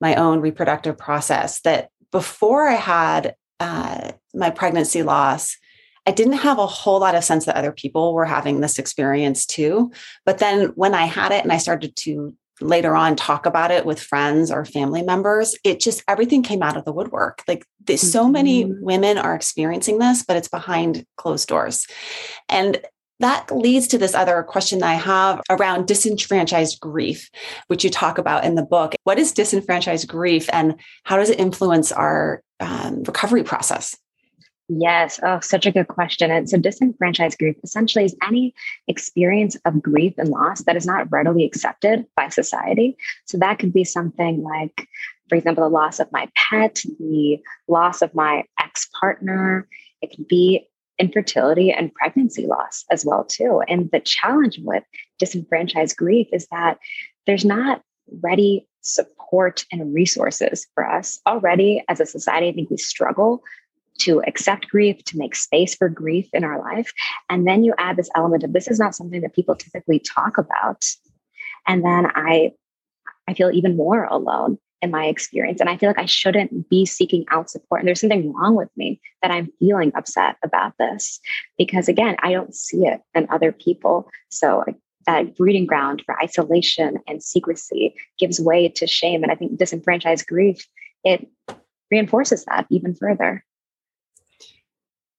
my 0.01 0.15
own 0.15 0.41
reproductive 0.41 0.97
process 0.97 1.61
that 1.61 1.91
before 2.11 2.69
I 2.69 2.75
had 2.75 3.35
uh, 3.61 4.13
my 4.35 4.51
pregnancy 4.51 5.03
loss, 5.03 5.57
I 6.07 6.11
didn't 6.11 6.35
have 6.35 6.59
a 6.59 6.67
whole 6.67 7.01
lot 7.01 7.15
of 7.15 7.25
sense 7.25 7.45
that 7.45 7.57
other 7.57 7.73
people 7.73 8.15
were 8.15 8.25
having 8.25 8.61
this 8.61 8.79
experience 8.79 9.45
too. 9.45 9.93
But 10.25 10.39
then 10.39 10.69
when 10.75 10.95
I 10.95 11.05
had 11.05 11.33
it 11.33 11.43
and 11.43 11.53
I 11.53 11.59
started 11.59 11.97
to 11.97 12.35
later 12.61 12.97
on 12.97 13.15
talk 13.17 13.47
about 13.47 13.71
it 13.71 13.87
with 13.87 14.01
friends 14.01 14.51
or 14.51 14.65
family 14.65 15.03
members 15.03 15.57
it 15.65 15.79
just 15.79 16.03
everything 16.09 16.43
came 16.43 16.63
out 16.63 16.77
of 16.77 16.85
the 16.85 16.93
woodwork 16.93 17.43
like 17.47 17.65
mm-hmm. 17.85 17.97
so 17.97 18.29
many 18.29 18.65
mm-hmm. 18.65 18.83
women 18.83 19.17
are 19.17 19.35
experiencing 19.35 19.99
this 19.99 20.25
but 20.25 20.37
it's 20.37 20.49
behind 20.49 21.07
closed 21.17 21.49
doors 21.49 21.87
and 22.49 22.81
that 23.21 23.51
leads 23.51 23.89
to 23.89 23.99
this 23.99 24.15
other 24.15 24.43
question 24.43 24.79
that 24.79 24.89
I 24.89 24.95
have 24.95 25.41
around 25.51 25.87
disenfranchised 25.87 26.81
grief, 26.81 27.31
which 27.67 27.85
you 27.85 27.91
talk 27.91 28.19
about 28.19 28.45
in 28.45 28.55
the 28.55 28.63
book. 28.63 28.95
What 29.05 29.19
is 29.19 29.33
disenfranchised 29.33 30.07
grief 30.09 30.49
and 30.53 30.77
how 31.05 31.17
does 31.17 31.31
it 31.31 31.41
influence 31.41 31.91
our 31.91 32.43
um, 32.61 33.03
recovery 33.03 33.43
process? 33.43 33.97
Yes. 34.69 35.19
Oh, 35.23 35.41
such 35.41 35.65
a 35.65 35.73
good 35.73 35.89
question. 35.89 36.31
And 36.31 36.49
so 36.49 36.59
disenfranchised 36.59 37.39
grief 37.39 37.57
essentially 37.65 38.05
is 38.05 38.15
any 38.23 38.55
experience 38.87 39.57
of 39.65 39.83
grief 39.83 40.13
and 40.19 40.29
loss 40.29 40.63
that 40.65 40.77
is 40.77 40.85
not 40.85 41.11
readily 41.11 41.45
accepted 41.45 42.05
by 42.17 42.29
society. 42.29 42.97
So 43.25 43.39
that 43.39 43.59
could 43.59 43.73
be 43.73 43.85
something 43.85 44.43
like, 44.43 44.87
for 45.31 45.37
example, 45.37 45.65
the 45.65 45.71
loss 45.71 46.01
of 46.01 46.13
my 46.13 46.29
pet, 46.37 46.83
the 46.99 47.39
loss 47.67 48.03
of 48.03 48.15
my 48.15 48.45
ex-partner. 48.61 49.67
It 50.03 50.15
could 50.15 50.29
be 50.29 50.69
infertility 50.99 51.71
and 51.71 51.95
pregnancy 51.95 52.47
loss 52.47 52.85
as 52.91 53.05
well 53.05 53.25
too. 53.25 53.63
And 53.69 53.91
the 53.91 54.01
challenge 54.01 54.59
with 54.63 54.85
disenfranchised 55.19 55.97
grief 55.97 56.29
is 56.33 56.47
that 56.51 56.79
there's 57.27 57.45
not 57.45 57.83
ready 58.23 58.67
support 58.81 59.65
and 59.71 59.95
resources 59.95 60.67
for 60.75 60.89
us 60.89 61.21
already 61.27 61.83
as 61.89 62.01
a 62.01 62.07
society. 62.07 62.49
I 62.49 62.53
think 62.53 62.71
we 62.71 62.79
struggle 62.79 63.43
to 63.99 64.23
accept 64.27 64.69
grief, 64.69 65.03
to 65.05 65.19
make 65.19 65.35
space 65.35 65.75
for 65.75 65.89
grief 65.89 66.29
in 66.33 66.45
our 66.45 66.61
life. 66.61 66.93
And 67.29 67.47
then 67.47 67.65
you 67.65 67.75
add 67.79 67.97
this 67.97 68.11
element 68.15 68.45
of 68.45 68.53
this 68.53 68.69
is 68.69 68.79
not 68.79 68.95
something 68.95 69.21
that 69.23 69.35
people 69.35 69.57
typically 69.57 69.99
talk 69.99 70.39
about. 70.39 70.85
And 71.67 71.85
then 71.85 72.07
I 72.15 72.53
I 73.27 73.35
feel 73.35 73.51
even 73.51 73.77
more 73.77 74.05
alone 74.05 74.59
in 74.81 74.91
my 74.91 75.07
experience. 75.07 75.61
And 75.61 75.69
I 75.69 75.77
feel 75.77 75.89
like 75.89 75.99
I 75.99 76.07
shouldn't 76.07 76.69
be 76.69 76.87
seeking 76.87 77.25
out 77.31 77.51
support. 77.51 77.81
And 77.81 77.89
there's 77.89 78.01
something 78.01 78.33
wrong 78.33 78.55
with 78.55 78.69
me 78.77 79.01
that 79.23 79.31
I'm 79.31 79.51
feeling 79.59 79.93
upset 79.97 80.37
about 80.43 80.75
this 80.79 81.21
because, 81.57 81.89
again, 81.89 82.17
I 82.21 82.33
don't 82.33 82.55
see 82.55 82.87
it 82.87 83.01
in 83.15 83.27
other 83.31 83.53
people. 83.53 84.09
So 84.29 84.65
that 85.07 85.37
breeding 85.37 85.67
ground 85.67 86.03
for 86.05 86.21
isolation 86.23 86.99
and 87.09 87.23
secrecy 87.23 87.95
gives 88.19 88.41
way 88.41 88.69
to 88.69 88.87
shame. 88.87 89.23
And 89.23 89.33
I 89.33 89.35
think 89.35 89.59
disenfranchised 89.59 90.27
grief, 90.27 90.67
it 91.03 91.27
reinforces 91.91 92.45
that 92.45 92.67
even 92.71 92.95
further. 92.95 93.45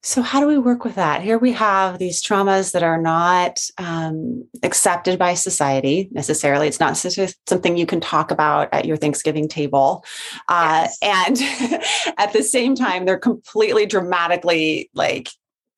So, 0.01 0.21
how 0.21 0.39
do 0.39 0.47
we 0.47 0.57
work 0.57 0.85
with 0.85 0.95
that? 0.95 1.21
Here 1.21 1.37
we 1.37 1.51
have 1.53 1.99
these 1.99 2.23
traumas 2.23 2.71
that 2.71 2.83
are 2.83 3.01
not 3.01 3.59
um, 3.77 4.47
accepted 4.63 5.19
by 5.19 5.33
society 5.33 6.07
necessarily. 6.11 6.69
It's 6.69 6.79
not 6.79 6.95
something 6.95 7.75
you 7.75 7.85
can 7.85 7.99
talk 7.99 8.31
about 8.31 8.69
at 8.71 8.85
your 8.85 8.95
Thanksgiving 8.95 9.49
table. 9.49 10.05
Uh, 10.47 10.87
And 11.01 11.37
at 12.17 12.31
the 12.31 12.43
same 12.43 12.75
time, 12.75 13.05
they're 13.05 13.19
completely 13.19 13.85
dramatically 13.85 14.89
like 14.93 15.29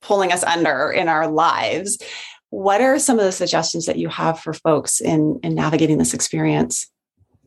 pulling 0.03 0.31
us 0.31 0.43
under 0.43 0.91
in 0.91 1.07
our 1.07 1.27
lives. 1.27 1.97
What 2.51 2.81
are 2.81 2.99
some 2.99 3.17
of 3.17 3.25
the 3.25 3.31
suggestions 3.31 3.87
that 3.87 3.97
you 3.97 4.09
have 4.09 4.39
for 4.39 4.53
folks 4.53 4.99
in, 4.99 5.39
in 5.41 5.55
navigating 5.55 5.97
this 5.97 6.13
experience? 6.13 6.87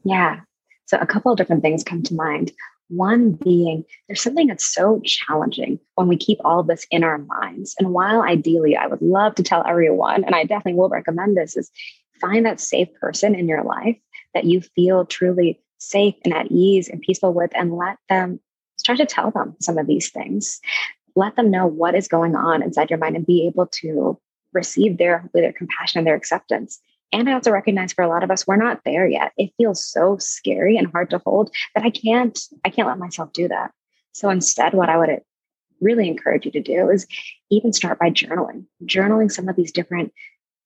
Yeah. 0.02 0.40
So, 0.86 0.98
a 0.98 1.06
couple 1.06 1.30
of 1.30 1.38
different 1.38 1.62
things 1.62 1.84
come 1.84 2.02
to 2.02 2.14
mind. 2.14 2.50
One 2.96 3.32
being 3.32 3.84
there's 4.06 4.22
something 4.22 4.46
that's 4.46 4.66
so 4.66 5.00
challenging 5.04 5.78
when 5.94 6.08
we 6.08 6.16
keep 6.16 6.38
all 6.44 6.62
this 6.62 6.86
in 6.90 7.04
our 7.04 7.18
minds. 7.18 7.74
And 7.78 7.90
while 7.90 8.22
ideally 8.22 8.76
I 8.76 8.86
would 8.86 9.02
love 9.02 9.34
to 9.36 9.42
tell 9.42 9.64
everyone, 9.66 10.24
and 10.24 10.34
I 10.34 10.44
definitely 10.44 10.78
will 10.78 10.88
recommend 10.88 11.36
this, 11.36 11.56
is 11.56 11.70
find 12.20 12.46
that 12.46 12.60
safe 12.60 12.88
person 13.00 13.34
in 13.34 13.48
your 13.48 13.64
life 13.64 13.96
that 14.34 14.44
you 14.44 14.60
feel 14.60 15.04
truly 15.04 15.60
safe 15.78 16.14
and 16.24 16.34
at 16.34 16.50
ease 16.50 16.88
and 16.88 17.00
peaceful 17.00 17.32
with, 17.32 17.50
and 17.54 17.76
let 17.76 17.98
them 18.08 18.40
start 18.76 18.98
to 18.98 19.06
tell 19.06 19.30
them 19.30 19.54
some 19.60 19.78
of 19.78 19.86
these 19.86 20.10
things. 20.10 20.60
Let 21.16 21.36
them 21.36 21.50
know 21.50 21.66
what 21.66 21.94
is 21.94 22.08
going 22.08 22.34
on 22.34 22.62
inside 22.62 22.90
your 22.90 22.98
mind 22.98 23.16
and 23.16 23.26
be 23.26 23.46
able 23.46 23.66
to 23.66 24.18
receive 24.52 24.98
their, 24.98 25.28
their 25.34 25.52
compassion 25.52 25.98
and 25.98 26.06
their 26.06 26.14
acceptance. 26.14 26.80
And 27.12 27.28
I 27.28 27.34
also 27.34 27.50
recognize 27.50 27.92
for 27.92 28.02
a 28.02 28.08
lot 28.08 28.24
of 28.24 28.30
us, 28.30 28.46
we're 28.46 28.56
not 28.56 28.80
there 28.84 29.06
yet. 29.06 29.32
It 29.36 29.52
feels 29.56 29.84
so 29.84 30.16
scary 30.18 30.76
and 30.76 30.90
hard 30.90 31.10
to 31.10 31.22
hold 31.24 31.54
that 31.74 31.84
I 31.84 31.90
can't, 31.90 32.38
I 32.64 32.70
can't 32.70 32.88
let 32.88 32.98
myself 32.98 33.32
do 33.32 33.46
that. 33.48 33.70
So 34.12 34.30
instead, 34.30 34.74
what 34.74 34.88
I 34.88 34.96
would 34.96 35.20
really 35.80 36.08
encourage 36.08 36.44
you 36.44 36.50
to 36.52 36.62
do 36.62 36.90
is 36.90 37.06
even 37.50 37.72
start 37.72 37.98
by 37.98 38.10
journaling, 38.10 38.64
journaling 38.84 39.30
some 39.30 39.48
of 39.48 39.56
these 39.56 39.72
different 39.72 40.12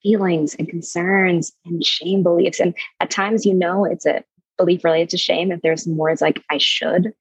feelings 0.03 0.55
and 0.55 0.69
concerns 0.69 1.53
and 1.65 1.85
shame 1.85 2.23
beliefs. 2.23 2.61
And 2.61 2.75
at 3.01 3.11
times, 3.11 3.45
you 3.45 3.53
know, 3.53 3.85
it's 3.85 4.07
a 4.07 4.23
belief 4.57 4.85
related 4.85 5.11
to 5.11 5.19
shame. 5.19 5.53
If 5.53 5.61
there's 5.63 5.87
more, 5.87 6.09
it's 6.11 6.23
like, 6.23 6.43
I 6.51 6.59
should, 6.59 7.13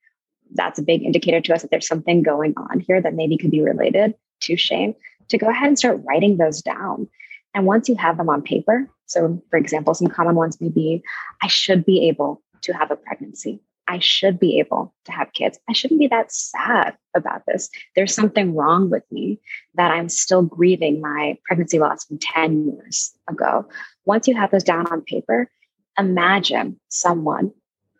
that's 0.54 0.80
a 0.80 0.84
big 0.84 1.04
indicator 1.04 1.42
to 1.42 1.54
us 1.54 1.64
that 1.64 1.72
there's 1.72 1.88
something 1.88 2.24
going 2.24 2.54
on 2.56 2.80
here 2.80 3.02
that 3.02 3.14
maybe 3.14 3.38
could 3.38 3.52
be 3.52 3.62
related 3.62 4.14
to 4.42 4.56
shame. 4.56 4.96
To 5.30 5.38
go 5.38 5.50
ahead 5.50 5.68
and 5.68 5.78
start 5.78 6.00
writing 6.06 6.38
those 6.38 6.62
down. 6.62 7.10
And 7.54 7.66
once 7.66 7.90
you 7.90 7.96
have 7.96 8.18
them 8.18 8.30
on 8.30 8.42
paper, 8.42 8.90
so, 9.08 9.42
for 9.50 9.58
example, 9.58 9.94
some 9.94 10.10
common 10.10 10.36
ones 10.36 10.62
may 10.62 10.70
be 10.70 11.02
I 11.42 11.48
should 11.48 11.86
be 11.86 12.08
able 12.10 12.44
to 12.62 12.74
have 12.74 12.92
a 12.92 12.96
pregnancy. 12.96 13.62
I 13.88 14.00
should 14.00 14.38
be 14.38 14.60
able 14.60 14.94
to 15.06 15.14
have 15.14 15.32
kids. 15.32 15.58
I 15.70 15.74
shouldn't 15.74 16.02
be 16.02 16.08
that 16.08 16.32
sad 16.32 16.98
about 17.16 17.44
this. 17.48 17.70
There's 17.96 18.14
something 18.14 18.54
wrong 18.54 18.90
with 18.90 19.04
me 19.12 19.40
that 19.76 19.92
I'm 19.92 20.10
still 20.10 20.42
grieving 20.42 21.00
my 21.00 21.38
pregnancy 21.46 21.80
loss 21.80 22.04
from 22.04 22.20
10 22.20 22.66
years 22.68 23.14
ago. 23.30 23.66
Once 24.06 24.28
you 24.28 24.36
have 24.36 24.52
those 24.52 24.66
down 24.66 24.88
on 24.88 25.02
paper, 25.02 25.50
imagine 25.98 26.78
someone 26.90 27.52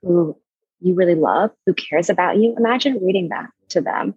who 0.02 0.38
you 0.82 0.94
really 0.94 1.16
love, 1.16 1.52
who 1.66 1.74
cares 1.74 2.10
about 2.10 2.38
you. 2.38 2.54
Imagine 2.58 3.00
reading 3.02 3.30
that 3.30 3.50
to 3.70 3.80
them. 3.80 4.14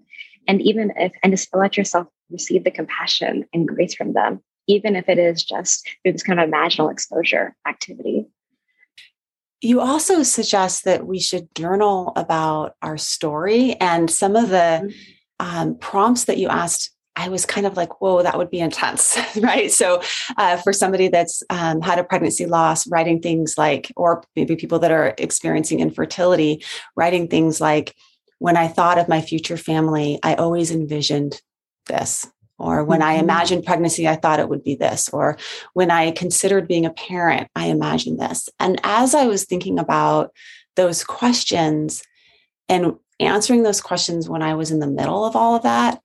And 0.48 0.60
even 0.62 0.92
if, 0.96 1.12
and 1.22 1.32
just 1.32 1.54
let 1.54 1.76
yourself 1.76 2.08
receive 2.30 2.64
the 2.64 2.70
compassion 2.72 3.44
and 3.52 3.68
grace 3.68 3.94
from 3.94 4.12
them 4.12 4.42
even 4.66 4.96
if 4.96 5.08
it 5.08 5.18
is 5.18 5.44
just 5.44 5.88
through 6.02 6.12
this 6.12 6.22
kind 6.22 6.40
of 6.40 6.48
imaginal 6.48 6.90
exposure 6.90 7.54
activity. 7.66 8.26
You 9.60 9.80
also 9.80 10.22
suggest 10.22 10.84
that 10.84 11.06
we 11.06 11.18
should 11.18 11.54
journal 11.54 12.12
about 12.16 12.76
our 12.80 12.96
story 12.96 13.74
and 13.74 14.10
some 14.10 14.34
of 14.34 14.48
the 14.48 14.56
mm-hmm. 14.56 15.46
um, 15.46 15.78
prompts 15.78 16.24
that 16.24 16.38
you 16.38 16.48
asked. 16.48 16.90
I 17.16 17.28
was 17.28 17.44
kind 17.44 17.66
of 17.66 17.76
like, 17.76 18.00
whoa, 18.00 18.22
that 18.22 18.38
would 18.38 18.50
be 18.50 18.60
intense, 18.60 19.18
right? 19.36 19.70
So, 19.70 20.00
uh, 20.38 20.56
for 20.58 20.72
somebody 20.72 21.08
that's 21.08 21.42
um, 21.50 21.82
had 21.82 21.98
a 21.98 22.04
pregnancy 22.04 22.46
loss, 22.46 22.86
writing 22.86 23.20
things 23.20 23.58
like, 23.58 23.92
or 23.96 24.22
maybe 24.36 24.56
people 24.56 24.78
that 24.78 24.92
are 24.92 25.14
experiencing 25.18 25.80
infertility, 25.80 26.64
writing 26.96 27.28
things 27.28 27.60
like, 27.60 27.94
when 28.38 28.56
I 28.56 28.68
thought 28.68 28.98
of 28.98 29.08
my 29.08 29.20
future 29.20 29.58
family, 29.58 30.18
I 30.22 30.34
always 30.34 30.70
envisioned 30.70 31.42
this 31.86 32.26
or 32.60 32.84
when 32.84 33.02
I 33.02 33.14
mm-hmm. 33.14 33.24
imagined 33.24 33.64
pregnancy, 33.64 34.06
I 34.06 34.16
thought 34.16 34.40
it 34.40 34.48
would 34.48 34.62
be 34.62 34.74
this. 34.74 35.08
Or 35.08 35.36
when 35.72 35.90
I 35.90 36.10
considered 36.12 36.68
being 36.68 36.86
a 36.86 36.90
parent, 36.90 37.48
I 37.56 37.66
imagined 37.66 38.20
this. 38.20 38.48
And 38.60 38.80
as 38.84 39.14
I 39.14 39.26
was 39.26 39.44
thinking 39.44 39.78
about 39.78 40.32
those 40.76 41.02
questions 41.02 42.02
and 42.68 42.96
answering 43.18 43.62
those 43.62 43.80
questions 43.80 44.28
when 44.28 44.42
I 44.42 44.54
was 44.54 44.70
in 44.70 44.80
the 44.80 44.86
middle 44.86 45.24
of 45.24 45.34
all 45.34 45.56
of 45.56 45.62
that, 45.62 46.00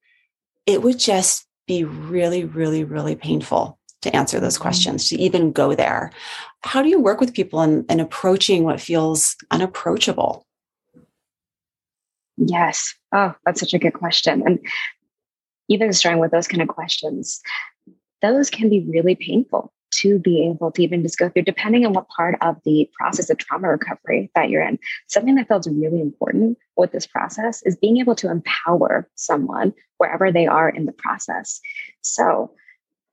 it 0.66 0.82
would 0.82 0.98
just 0.98 1.46
be 1.68 1.84
really, 1.84 2.44
really, 2.44 2.84
really 2.84 3.16
painful 3.16 3.78
to 4.02 4.16
answer 4.16 4.40
those 4.40 4.56
mm-hmm. 4.56 4.64
questions, 4.64 5.10
to 5.10 5.18
even 5.18 5.52
go 5.52 5.76
there. 5.76 6.12
How 6.64 6.82
do 6.82 6.90
you 6.90 7.00
work 7.00 7.20
with 7.20 7.34
people 7.34 7.62
in, 7.62 7.86
in 7.90 8.00
approaching 8.00 8.64
what 8.64 8.82
feels 8.82 9.36
unapproachable? 9.52 10.46
Yes. 12.38 12.94
Oh, 13.14 13.34
that's 13.46 13.60
such 13.60 13.74
a 13.74 13.80
good 13.80 13.94
question. 13.94 14.44
And 14.46 14.60
even 15.70 15.94
starting 15.94 16.20
with 16.22 16.32
those 16.32 16.48
kind 16.48 16.62
of 16.62 16.68
questions, 16.68 17.42
those 18.22 18.50
can 18.50 18.70
be 18.70 18.86
really 18.90 19.16
painful 19.16 19.72
to 19.96 20.20
be 20.20 20.46
able 20.48 20.72
to 20.72 20.84
even 20.84 21.02
just 21.04 21.18
go 21.18 21.30
through, 21.30 21.44
depending 21.44 21.86
on 21.86 21.94
what 21.94 22.08
part 22.10 22.36
of 22.42 22.58
the 22.66 22.90
process 23.00 23.30
of 23.30 23.38
trauma 23.38 23.70
recovery 23.70 24.30
that 24.36 24.50
you're 24.50 24.62
in. 24.62 24.78
Something 25.08 25.36
that 25.36 25.48
feels 25.48 25.68
really 25.68 26.02
important 26.02 26.58
with 26.76 26.92
this 26.92 27.08
process 27.08 27.62
is 27.64 27.78
being 27.78 27.98
able 27.98 28.16
to 28.16 28.30
empower 28.30 29.10
someone 29.16 29.74
wherever 29.98 30.32
they 30.32 30.48
are 30.48 30.70
in 30.70 30.86
the 30.86 30.92
process. 30.92 31.62
So, 32.02 32.52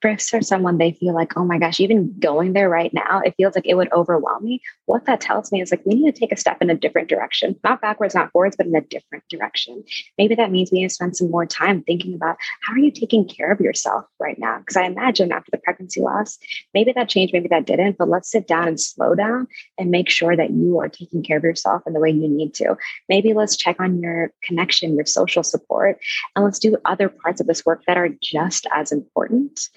for 0.03 0.43
someone 0.43 0.79
they 0.79 0.93
feel 0.93 1.15
like, 1.15 1.37
oh 1.37 1.45
my 1.45 1.59
gosh, 1.59 1.81
even 1.81 2.15
going 2.19 2.53
there 2.53 2.69
right 2.69 2.93
now, 2.93 3.23
it 3.25 3.35
feels 3.37 3.55
like 3.55 3.67
it 3.67 3.75
would 3.75 3.93
overwhelm 3.93 4.45
me. 4.45 4.61
What 4.87 5.07
that 5.07 5.21
tells 5.21 5.53
me 5.53 5.63
is 5.63 5.71
like 5.71 5.87
we 5.87 5.95
need 5.95 6.13
to 6.13 6.19
take 6.19 6.33
a 6.33 6.37
step 6.37 6.59
in 6.61 6.71
a 6.71 6.75
different 6.75 7.09
direction, 7.09 7.59
not 7.63 7.81
backwards, 7.81 8.15
not 8.15 8.33
forwards, 8.33 8.57
but 8.57 8.67
in 8.67 8.75
a 8.75 8.81
different 8.81 9.25
direction. 9.31 9.85
Maybe 10.19 10.35
that 10.35 10.51
means 10.51 10.71
we 10.71 10.81
need 10.81 10.89
to 10.89 10.95
spend 10.95 11.17
some 11.17 11.31
more 11.31 11.47
time 11.47 11.83
thinking 11.83 12.15
about 12.15 12.37
how 12.63 12.75
are 12.75 12.79
you 12.79 12.91
taking 12.91 13.27
care 13.27 13.53
of 13.53 13.61
yourself 13.61 14.05
right 14.19 14.39
now? 14.39 14.59
Because 14.59 14.77
I 14.77 14.85
imagine 14.85 15.33
after 15.33 15.51
the 15.51 15.59
pregnancy 15.59 16.01
loss, 16.01 16.39
maybe 16.75 16.93
that 16.93 17.09
changed, 17.09 17.33
maybe 17.33 17.49
that 17.49 17.67
didn't, 17.67 17.97
but 17.99 18.09
let's 18.09 18.31
sit 18.31 18.49
down 18.49 18.69
and 18.69 18.81
slow 18.81 19.15
down 19.15 19.47
and 19.79 19.91
make 19.91 20.11
sure 20.11 20.37
that 20.37 20.51
you 20.51 20.81
are 20.81 20.89
taking 20.89 21.23
care 21.23 21.37
of 21.37 21.45
yourself 21.45 21.83
in 21.87 21.93
the 21.93 22.01
way 22.01 22.11
you 22.11 22.29
need 22.29 22.55
to. 22.55 22.77
Maybe 23.09 23.35
let's 23.35 23.57
check 23.57 23.79
on 23.79 24.01
your 24.01 24.33
connection, 24.43 24.97
your 24.97 25.07
social 25.07 25.43
support, 25.43 26.01
and 26.35 26.45
let's 26.45 26.59
do 26.59 26.77
other 26.85 27.09
parts 27.09 27.41
of 27.41 27.47
this 27.47 27.65
work 27.65 27.85
that 27.87 27.97
are 27.97 28.09
just 28.21 28.67
as 28.75 28.91
important. 28.91 29.69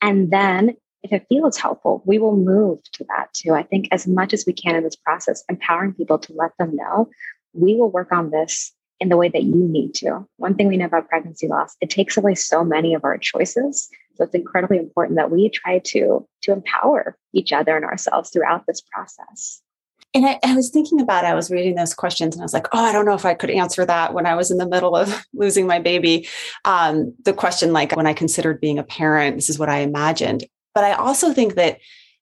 And 0.00 0.30
then 0.30 0.76
if 1.02 1.12
it 1.12 1.26
feels 1.28 1.56
helpful, 1.56 2.02
we 2.04 2.18
will 2.18 2.36
move 2.36 2.80
to 2.92 3.04
that 3.04 3.32
too. 3.32 3.52
I 3.52 3.62
think 3.62 3.88
as 3.92 4.06
much 4.06 4.32
as 4.32 4.44
we 4.46 4.52
can 4.52 4.74
in 4.74 4.84
this 4.84 4.96
process, 4.96 5.44
empowering 5.48 5.94
people 5.94 6.18
to 6.18 6.32
let 6.32 6.52
them 6.58 6.74
know 6.74 7.08
we 7.54 7.74
will 7.74 7.90
work 7.90 8.12
on 8.12 8.30
this 8.30 8.72
in 9.00 9.08
the 9.08 9.16
way 9.16 9.28
that 9.28 9.44
you 9.44 9.54
need 9.54 9.94
to. 9.94 10.26
One 10.36 10.54
thing 10.54 10.68
we 10.68 10.76
know 10.76 10.86
about 10.86 11.08
pregnancy 11.08 11.46
loss, 11.46 11.76
it 11.80 11.90
takes 11.90 12.16
away 12.16 12.34
so 12.34 12.64
many 12.64 12.94
of 12.94 13.04
our 13.04 13.16
choices. 13.16 13.88
So 14.14 14.24
it's 14.24 14.34
incredibly 14.34 14.78
important 14.78 15.16
that 15.16 15.30
we 15.30 15.48
try 15.48 15.78
to 15.78 16.26
to 16.42 16.52
empower 16.52 17.16
each 17.32 17.52
other 17.52 17.76
and 17.76 17.84
ourselves 17.84 18.30
throughout 18.30 18.64
this 18.66 18.80
process. 18.80 19.62
And 20.14 20.24
I, 20.24 20.38
I, 20.42 20.54
was 20.54 20.70
thinking 20.70 21.00
about 21.00 21.24
I 21.24 21.34
was 21.34 21.50
reading 21.50 21.74
those 21.74 21.92
questions 21.94 22.34
and 22.34 22.42
I 22.42 22.44
was 22.44 22.54
like, 22.54 22.66
oh, 22.72 22.82
I 22.82 22.92
don't 22.92 23.04
know 23.04 23.14
if 23.14 23.26
I 23.26 23.34
could 23.34 23.50
answer 23.50 23.84
that 23.84 24.14
when 24.14 24.24
I 24.24 24.34
was 24.34 24.50
in 24.50 24.56
the 24.56 24.68
middle 24.68 24.96
of 24.96 25.26
losing 25.34 25.66
my 25.66 25.78
baby. 25.78 26.26
Um, 26.64 27.14
the 27.24 27.34
question, 27.34 27.72
like 27.72 27.94
when 27.94 28.06
I 28.06 28.14
considered 28.14 28.60
being 28.60 28.78
a 28.78 28.84
parent, 28.84 29.36
this 29.36 29.50
is 29.50 29.58
what 29.58 29.68
I 29.68 29.80
imagined. 29.80 30.44
But 30.74 30.84
I 30.84 30.92
also 30.92 31.32
think 31.32 31.54
that 31.54 31.78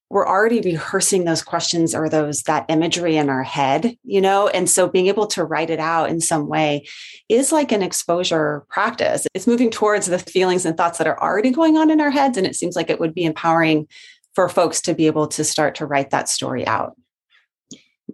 we're 0.08 0.26
already 0.26 0.60
rehearsing 0.60 1.24
those 1.24 1.42
questions 1.42 1.94
or 1.94 2.08
those 2.08 2.42
that 2.42 2.64
imagery 2.68 3.16
in 3.16 3.28
our 3.28 3.42
head, 3.42 3.96
you 4.04 4.20
know? 4.20 4.46
And 4.48 4.70
so 4.70 4.88
being 4.88 5.08
able 5.08 5.26
to 5.28 5.44
write 5.44 5.68
it 5.68 5.80
out 5.80 6.10
in 6.10 6.20
some 6.20 6.46
way 6.46 6.86
is 7.28 7.50
like 7.50 7.72
an 7.72 7.82
exposure 7.82 8.64
practice. 8.68 9.26
It's 9.34 9.48
moving 9.48 9.70
towards 9.70 10.06
the 10.06 10.20
feelings 10.20 10.64
and 10.64 10.76
thoughts 10.76 10.98
that 10.98 11.08
are 11.08 11.20
already 11.20 11.50
going 11.50 11.76
on 11.76 11.90
in 11.90 12.00
our 12.00 12.10
heads. 12.10 12.38
And 12.38 12.46
it 12.46 12.54
seems 12.54 12.76
like 12.76 12.88
it 12.88 13.00
would 13.00 13.14
be 13.14 13.24
empowering 13.24 13.88
for 14.34 14.48
folks 14.48 14.80
to 14.82 14.94
be 14.94 15.06
able 15.06 15.26
to 15.28 15.42
start 15.42 15.74
to 15.76 15.86
write 15.86 16.10
that 16.10 16.28
story 16.28 16.64
out. 16.66 16.94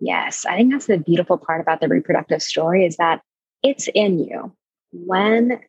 Yes, 0.00 0.44
I 0.46 0.56
think 0.56 0.72
that's 0.72 0.86
the 0.86 0.98
beautiful 0.98 1.38
part 1.38 1.60
about 1.60 1.80
the 1.80 1.88
reproductive 1.88 2.42
story 2.42 2.86
is 2.86 2.96
that 2.96 3.22
it's 3.62 3.88
in 3.94 4.18
you. 4.18 4.52
When 4.92 5.60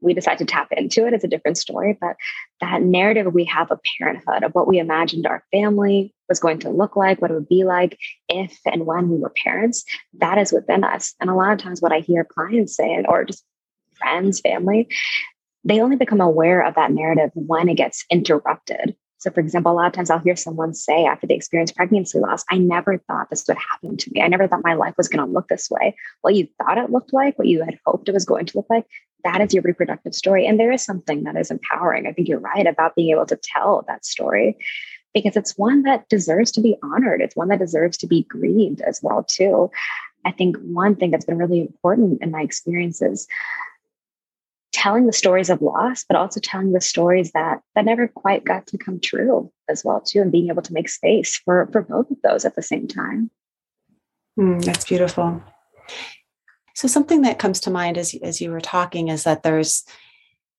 we 0.00 0.14
decide 0.14 0.38
to 0.38 0.44
tap 0.44 0.68
into 0.72 1.06
it, 1.06 1.14
it's 1.14 1.24
a 1.24 1.28
different 1.28 1.56
story. 1.56 1.96
But 2.00 2.16
that 2.60 2.82
narrative 2.82 3.32
we 3.32 3.44
have 3.44 3.70
of 3.70 3.80
parenthood, 3.98 4.42
of 4.42 4.52
what 4.52 4.66
we 4.66 4.78
imagined 4.78 5.26
our 5.26 5.44
family 5.52 6.12
was 6.28 6.40
going 6.40 6.58
to 6.60 6.70
look 6.70 6.96
like, 6.96 7.22
what 7.22 7.30
it 7.30 7.34
would 7.34 7.48
be 7.48 7.64
like 7.64 7.98
if 8.28 8.58
and 8.66 8.84
when 8.86 9.08
we 9.08 9.18
were 9.18 9.30
parents, 9.30 9.84
that 10.18 10.38
is 10.38 10.52
within 10.52 10.84
us. 10.84 11.14
And 11.20 11.30
a 11.30 11.34
lot 11.34 11.52
of 11.52 11.58
times, 11.58 11.80
what 11.80 11.92
I 11.92 12.00
hear 12.00 12.24
clients 12.24 12.76
say, 12.76 13.04
or 13.08 13.24
just 13.24 13.44
friends, 13.94 14.40
family, 14.40 14.88
they 15.64 15.80
only 15.80 15.96
become 15.96 16.20
aware 16.20 16.66
of 16.66 16.74
that 16.74 16.90
narrative 16.90 17.30
when 17.34 17.68
it 17.68 17.74
gets 17.74 18.04
interrupted. 18.10 18.96
So, 19.22 19.30
for 19.30 19.38
example, 19.38 19.70
a 19.70 19.74
lot 19.74 19.86
of 19.86 19.92
times 19.92 20.10
I'll 20.10 20.18
hear 20.18 20.34
someone 20.34 20.74
say 20.74 21.04
after 21.04 21.28
they 21.28 21.36
experience 21.36 21.70
pregnancy 21.70 22.18
loss, 22.18 22.44
I 22.50 22.58
never 22.58 22.98
thought 22.98 23.30
this 23.30 23.46
would 23.46 23.56
happen 23.56 23.96
to 23.96 24.10
me. 24.12 24.20
I 24.20 24.26
never 24.26 24.48
thought 24.48 24.64
my 24.64 24.74
life 24.74 24.94
was 24.98 25.06
going 25.06 25.24
to 25.24 25.32
look 25.32 25.46
this 25.46 25.70
way. 25.70 25.94
What 26.22 26.34
you 26.34 26.48
thought 26.58 26.76
it 26.76 26.90
looked 26.90 27.12
like, 27.12 27.38
what 27.38 27.46
you 27.46 27.62
had 27.62 27.78
hoped 27.86 28.08
it 28.08 28.14
was 28.14 28.24
going 28.24 28.46
to 28.46 28.58
look 28.58 28.66
like, 28.68 28.84
that 29.22 29.40
is 29.40 29.54
your 29.54 29.62
reproductive 29.62 30.12
story. 30.12 30.44
And 30.44 30.58
there 30.58 30.72
is 30.72 30.84
something 30.84 31.22
that 31.22 31.36
is 31.36 31.52
empowering. 31.52 32.08
I 32.08 32.12
think 32.12 32.26
you're 32.26 32.40
right 32.40 32.66
about 32.66 32.96
being 32.96 33.12
able 33.12 33.26
to 33.26 33.38
tell 33.40 33.84
that 33.86 34.04
story 34.04 34.56
because 35.14 35.36
it's 35.36 35.56
one 35.56 35.84
that 35.84 36.08
deserves 36.08 36.50
to 36.52 36.60
be 36.60 36.76
honored. 36.82 37.22
It's 37.22 37.36
one 37.36 37.46
that 37.48 37.60
deserves 37.60 37.96
to 37.98 38.08
be 38.08 38.24
grieved 38.24 38.80
as 38.80 38.98
well, 39.04 39.22
too. 39.22 39.70
I 40.24 40.32
think 40.32 40.56
one 40.56 40.96
thing 40.96 41.12
that's 41.12 41.26
been 41.26 41.38
really 41.38 41.60
important 41.60 42.22
in 42.22 42.32
my 42.32 42.42
experiences 42.42 43.28
telling 44.82 45.06
the 45.06 45.12
stories 45.12 45.48
of 45.48 45.62
loss, 45.62 46.04
but 46.08 46.16
also 46.16 46.40
telling 46.40 46.72
the 46.72 46.80
stories 46.80 47.30
that 47.32 47.60
that 47.76 47.84
never 47.84 48.08
quite 48.08 48.44
got 48.44 48.66
to 48.66 48.76
come 48.76 48.98
true 48.98 49.52
as 49.68 49.84
well 49.84 50.00
too, 50.00 50.20
and 50.20 50.32
being 50.32 50.48
able 50.48 50.62
to 50.62 50.72
make 50.72 50.88
space 50.88 51.36
for 51.36 51.68
for 51.70 51.82
both 51.82 52.10
of 52.10 52.16
those 52.24 52.44
at 52.44 52.56
the 52.56 52.62
same 52.62 52.88
time. 52.88 53.30
Mm, 54.36 54.64
that's 54.64 54.84
beautiful. 54.84 55.40
So 56.74 56.88
something 56.88 57.22
that 57.22 57.38
comes 57.38 57.60
to 57.60 57.70
mind 57.70 57.96
as 57.96 58.12
as 58.24 58.40
you 58.40 58.50
were 58.50 58.60
talking 58.60 59.06
is 59.06 59.22
that 59.22 59.44
there's 59.44 59.84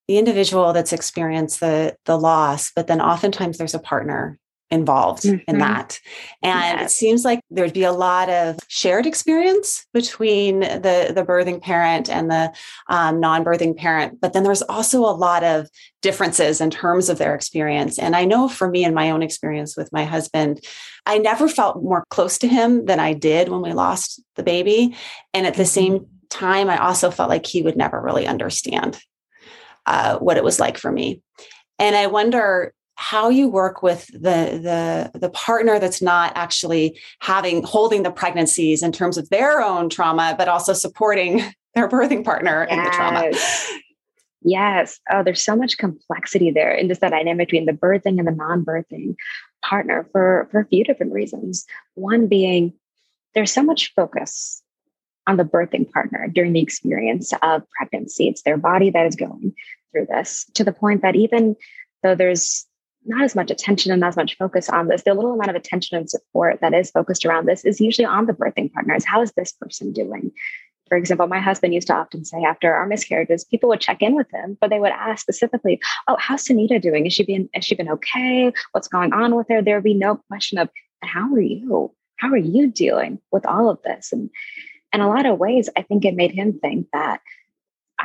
the 0.07 0.17
individual 0.17 0.71
that's 0.71 0.93
experienced 0.93 1.59
the 1.59 1.97
the 2.05 2.17
loss, 2.17 2.71
but 2.73 2.87
then 2.87 3.01
oftentimes 3.01 3.57
there's 3.57 3.75
a 3.75 3.79
partner 3.79 4.39
involved 4.73 5.23
mm-hmm. 5.23 5.47
in 5.47 5.59
that. 5.59 5.99
And 6.41 6.79
yes. 6.79 6.91
it 6.91 6.95
seems 6.95 7.23
like 7.23 7.39
there'd 7.51 7.73
be 7.73 7.83
a 7.83 7.91
lot 7.91 8.29
of 8.29 8.57
shared 8.67 9.05
experience 9.05 9.85
between 9.93 10.61
the, 10.61 11.11
the 11.15 11.23
birthing 11.23 11.61
parent 11.61 12.09
and 12.09 12.29
the 12.29 12.51
um, 12.89 13.19
non 13.19 13.45
birthing 13.45 13.77
parent. 13.77 14.19
But 14.19 14.33
then 14.33 14.43
there's 14.43 14.63
also 14.63 15.01
a 15.01 15.13
lot 15.13 15.43
of 15.43 15.69
differences 16.01 16.59
in 16.59 16.71
terms 16.71 17.09
of 17.09 17.19
their 17.19 17.35
experience. 17.35 17.99
And 17.99 18.15
I 18.15 18.25
know 18.25 18.49
for 18.49 18.69
me, 18.69 18.83
in 18.83 18.93
my 18.93 19.11
own 19.11 19.21
experience 19.21 19.77
with 19.77 19.93
my 19.93 20.03
husband, 20.03 20.59
I 21.05 21.19
never 21.19 21.47
felt 21.47 21.83
more 21.83 22.03
close 22.09 22.37
to 22.39 22.47
him 22.47 22.85
than 22.85 22.99
I 22.99 23.13
did 23.13 23.49
when 23.49 23.61
we 23.61 23.73
lost 23.73 24.21
the 24.35 24.43
baby. 24.43 24.95
And 25.33 25.45
at 25.45 25.53
the 25.53 25.63
mm-hmm. 25.63 25.95
same 25.95 26.07
time, 26.29 26.69
I 26.69 26.77
also 26.77 27.11
felt 27.11 27.29
like 27.29 27.45
he 27.45 27.61
would 27.61 27.77
never 27.77 28.01
really 28.01 28.25
understand 28.25 28.99
uh, 29.85 30.17
what 30.17 30.37
it 30.37 30.43
was 30.43 30.59
like 30.59 30.77
for 30.77 30.91
me. 30.91 31.21
And 31.77 31.95
I 31.95 32.07
wonder 32.07 32.73
how 33.03 33.27
you 33.27 33.49
work 33.49 33.83
with 33.83 34.07
the 34.13 35.11
the 35.13 35.19
the 35.19 35.29
partner 35.29 35.77
that's 35.77 36.01
not 36.01 36.31
actually 36.35 36.97
having 37.19 37.61
holding 37.61 38.03
the 38.03 38.11
pregnancies 38.11 38.81
in 38.81 38.93
terms 38.93 39.17
of 39.17 39.27
their 39.29 39.61
own 39.61 39.89
trauma 39.89 40.33
but 40.37 40.47
also 40.47 40.71
supporting 40.71 41.41
their 41.75 41.89
birthing 41.89 42.23
partner 42.23 42.65
yes. 42.69 42.77
in 42.77 42.83
the 42.83 42.89
trauma. 42.91 43.31
Yes. 44.41 44.99
Oh 45.11 45.21
there's 45.21 45.43
so 45.43 45.55
much 45.55 45.77
complexity 45.77 46.49
there 46.49 46.73
in 46.73 46.87
just 46.87 47.01
that 47.01 47.09
dynamic 47.09 47.49
between 47.49 47.65
the 47.65 47.73
birthing 47.73 48.19
and 48.19 48.27
the 48.27 48.31
non-birthing 48.31 49.15
partner 49.65 50.07
for 50.13 50.47
for 50.49 50.61
a 50.61 50.65
few 50.65 50.85
different 50.85 51.11
reasons. 51.11 51.65
One 51.95 52.27
being 52.27 52.71
there's 53.35 53.51
so 53.51 53.63
much 53.63 53.93
focus 53.95 54.63
on 55.27 55.35
the 55.35 55.43
birthing 55.43 55.91
partner 55.91 56.29
during 56.33 56.53
the 56.53 56.61
experience 56.61 57.33
of 57.41 57.63
pregnancy. 57.77 58.29
It's 58.29 58.43
their 58.43 58.57
body 58.57 58.91
that 58.91 59.05
is 59.05 59.17
going 59.17 59.53
through 59.91 60.05
this 60.05 60.45
to 60.53 60.63
the 60.63 60.71
point 60.71 61.01
that 61.01 61.17
even 61.17 61.57
though 62.01 62.15
there's 62.15 62.65
not 63.05 63.23
as 63.23 63.35
much 63.35 63.51
attention 63.51 63.91
and 63.91 64.01
not 64.01 64.09
as 64.09 64.17
much 64.17 64.37
focus 64.37 64.69
on 64.69 64.87
this. 64.87 65.03
The 65.03 65.13
little 65.13 65.33
amount 65.33 65.49
of 65.49 65.55
attention 65.55 65.97
and 65.97 66.09
support 66.09 66.61
that 66.61 66.73
is 66.73 66.91
focused 66.91 67.25
around 67.25 67.45
this 67.45 67.65
is 67.65 67.81
usually 67.81 68.05
on 68.05 68.25
the 68.25 68.33
birthing 68.33 68.71
partners. 68.71 69.05
How 69.05 69.21
is 69.21 69.31
this 69.33 69.51
person 69.51 69.91
doing? 69.91 70.31
For 70.89 70.97
example, 70.97 71.27
my 71.27 71.39
husband 71.39 71.73
used 71.73 71.87
to 71.87 71.95
often 71.95 72.25
say 72.25 72.43
after 72.43 72.73
our 72.73 72.85
miscarriages, 72.85 73.45
people 73.45 73.69
would 73.69 73.81
check 73.81 74.01
in 74.01 74.15
with 74.15 74.29
him, 74.31 74.57
but 74.59 74.69
they 74.69 74.79
would 74.79 74.91
ask 74.91 75.21
specifically, 75.21 75.79
"Oh, 76.07 76.17
how's 76.19 76.43
Sunita 76.43 76.79
doing? 76.81 77.05
Is 77.05 77.13
she 77.13 77.23
been 77.23 77.49
has 77.53 77.65
she 77.65 77.75
been 77.75 77.89
okay? 77.89 78.53
What's 78.73 78.89
going 78.89 79.13
on 79.13 79.35
with 79.35 79.47
her?" 79.49 79.61
There 79.61 79.75
would 79.75 79.83
be 79.83 79.93
no 79.93 80.17
question 80.27 80.59
of, 80.59 80.69
"How 81.01 81.33
are 81.33 81.39
you? 81.39 81.91
How 82.17 82.29
are 82.29 82.37
you 82.37 82.67
dealing 82.67 83.19
with 83.31 83.45
all 83.45 83.69
of 83.69 83.81
this?" 83.83 84.11
And 84.11 84.29
in 84.93 85.01
a 85.01 85.07
lot 85.07 85.25
of 85.25 85.39
ways, 85.39 85.69
I 85.75 85.81
think 85.81 86.05
it 86.05 86.15
made 86.15 86.31
him 86.31 86.59
think 86.59 86.87
that 86.93 87.21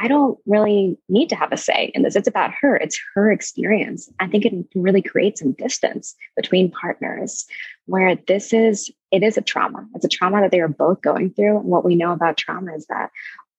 I 0.00 0.06
don't 0.06 0.38
really 0.46 0.96
need 1.08 1.28
to 1.30 1.36
have 1.36 1.50
a 1.50 1.56
say 1.56 1.90
in 1.92 2.02
this. 2.02 2.14
It's 2.14 2.28
about 2.28 2.52
her, 2.60 2.76
it's 2.76 3.00
her 3.14 3.32
experience. 3.32 4.08
I 4.20 4.28
think 4.28 4.44
it 4.44 4.50
can 4.50 4.68
really 4.76 5.02
create 5.02 5.38
some 5.38 5.52
distance 5.52 6.14
between 6.36 6.70
partners 6.70 7.46
where 7.86 8.14
this 8.14 8.52
is, 8.52 8.90
it 9.10 9.24
is 9.24 9.36
a 9.36 9.42
trauma. 9.42 9.88
It's 9.94 10.04
a 10.04 10.08
trauma 10.08 10.40
that 10.40 10.52
they 10.52 10.60
are 10.60 10.68
both 10.68 11.02
going 11.02 11.32
through. 11.32 11.58
And 11.58 11.68
what 11.68 11.84
we 11.84 11.96
know 11.96 12.12
about 12.12 12.36
trauma 12.36 12.74
is 12.76 12.86
that 12.86 13.10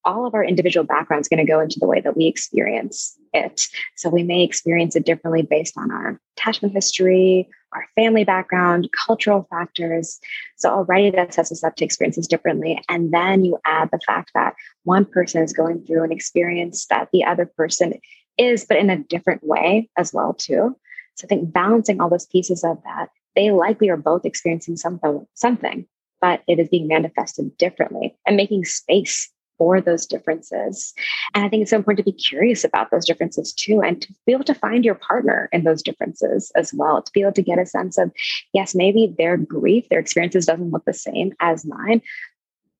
all 0.05 0.25
of 0.25 0.33
our 0.33 0.43
individual 0.43 0.85
backgrounds 0.85 1.27
going 1.27 1.45
to 1.45 1.51
go 1.51 1.59
into 1.59 1.79
the 1.79 1.87
way 1.87 2.01
that 2.01 2.15
we 2.15 2.25
experience 2.25 3.17
it. 3.33 3.67
So 3.95 4.09
we 4.09 4.23
may 4.23 4.43
experience 4.43 4.95
it 4.95 5.05
differently 5.05 5.41
based 5.41 5.77
on 5.77 5.91
our 5.91 6.19
attachment 6.37 6.73
history, 6.73 7.49
our 7.73 7.85
family 7.95 8.23
background, 8.23 8.89
cultural 9.05 9.47
factors. 9.49 10.19
So 10.57 10.69
already 10.69 11.11
that 11.11 11.33
sets 11.33 11.51
us 11.51 11.63
up 11.63 11.75
to 11.75 11.85
experiences 11.85 12.27
differently. 12.27 12.81
And 12.89 13.13
then 13.13 13.45
you 13.45 13.59
add 13.65 13.89
the 13.91 13.99
fact 14.05 14.31
that 14.33 14.55
one 14.83 15.05
person 15.05 15.43
is 15.43 15.53
going 15.53 15.85
through 15.85 16.03
an 16.03 16.11
experience 16.11 16.85
that 16.87 17.09
the 17.11 17.23
other 17.23 17.45
person 17.45 17.93
is, 18.37 18.65
but 18.65 18.77
in 18.77 18.89
a 18.89 18.97
different 18.97 19.43
way 19.43 19.89
as 19.97 20.13
well, 20.13 20.33
too. 20.33 20.75
So 21.15 21.25
I 21.25 21.27
think 21.27 21.51
balancing 21.51 21.99
all 21.99 22.09
those 22.09 22.25
pieces 22.25 22.63
of 22.63 22.81
that, 22.83 23.09
they 23.35 23.51
likely 23.51 23.89
are 23.89 23.97
both 23.97 24.25
experiencing 24.25 24.77
something, 24.77 25.27
something, 25.33 25.85
but 26.21 26.41
it 26.47 26.59
is 26.59 26.69
being 26.69 26.87
manifested 26.87 27.57
differently 27.57 28.15
and 28.25 28.37
making 28.37 28.65
space 28.65 29.29
for 29.59 29.79
those 29.79 30.07
differences. 30.07 30.93
And 31.35 31.45
I 31.45 31.49
think 31.49 31.61
it's 31.61 31.69
so 31.69 31.77
important 31.77 32.03
to 32.03 32.11
be 32.11 32.17
curious 32.17 32.63
about 32.63 32.89
those 32.89 33.05
differences 33.05 33.53
too, 33.53 33.81
and 33.83 34.01
to 34.01 34.11
be 34.25 34.31
able 34.31 34.45
to 34.45 34.55
find 34.55 34.83
your 34.83 34.95
partner 34.95 35.49
in 35.51 35.65
those 35.65 35.83
differences 35.83 36.51
as 36.55 36.73
well, 36.73 37.03
to 37.03 37.11
be 37.11 37.21
able 37.21 37.33
to 37.33 37.43
get 37.43 37.59
a 37.59 37.65
sense 37.67 37.99
of, 37.99 38.11
yes, 38.53 38.73
maybe 38.73 39.13
their 39.19 39.37
grief, 39.37 39.87
their 39.89 39.99
experiences 39.99 40.47
doesn't 40.47 40.71
look 40.71 40.85
the 40.85 40.93
same 40.93 41.33
as 41.39 41.63
mine, 41.65 42.01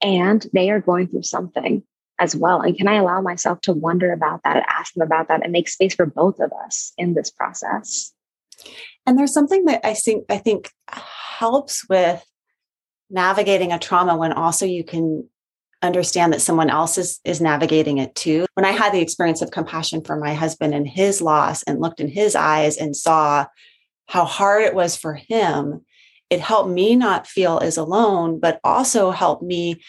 and 0.02 0.48
they 0.54 0.72
are 0.72 0.80
going 0.80 1.08
through 1.08 1.24
something 1.24 1.84
as 2.20 2.36
well. 2.36 2.62
And 2.62 2.76
can 2.76 2.88
I 2.88 2.96
allow 2.96 3.22
myself 3.22 3.62
to 3.62 3.74
wonder 3.74 4.12
about 4.12 4.42
that, 4.44 4.65
ask 4.70 4.94
them 4.94 5.06
about 5.06 5.28
that, 5.28 5.44
and 5.44 5.52
make 5.52 5.70
space 5.70 5.94
for 5.94 6.06
both 6.08 6.39
of 6.39 6.52
us 6.65 6.94
in 6.98 7.13
this 7.13 7.30
process? 7.30 8.13
And 9.06 9.18
there's 9.18 9.34
something 9.34 9.65
that 9.65 9.86
I 9.86 9.94
think 9.94 10.26
I 10.30 10.38
think 10.38 10.72
helps 10.89 11.88
with 11.88 12.24
navigating 13.10 13.72
a 13.72 13.80
trauma 13.80 14.18
when 14.18 14.34
also 14.34 14.65
you 14.65 14.84
can 14.84 15.28
understand 15.82 16.34
that 16.34 16.42
someone 16.42 16.70
else 16.70 16.98
is 16.98 17.20
is 17.24 17.42
navigating 17.42 17.98
it 17.98 18.13
too. 18.15 18.46
When 18.54 18.65
I 18.65 18.72
had 18.72 18.94
the 18.94 19.02
experience 19.02 19.42
of 19.42 19.52
compassion 19.52 20.04
for 20.04 20.15
my 20.15 20.34
husband 20.34 20.74
and 20.74 20.88
his 20.88 21.22
loss 21.22 21.63
and 21.63 21.80
looked 21.80 22.00
in 22.00 22.10
his 22.10 22.36
eyes 22.36 22.78
and 22.78 22.96
saw 22.96 23.46
how 24.08 24.26
hard 24.26 24.63
it 24.63 24.76
was 24.76 24.96
for 24.96 25.13
him, 25.13 25.86
it 26.30 26.42
helped 26.42 26.70
me 26.70 26.96
not 26.96 27.28
feel 27.28 27.60
as 27.60 27.78
alone, 27.78 28.39
but 28.39 28.60
also 28.63 29.12
helped 29.12 29.44
me 29.44 29.82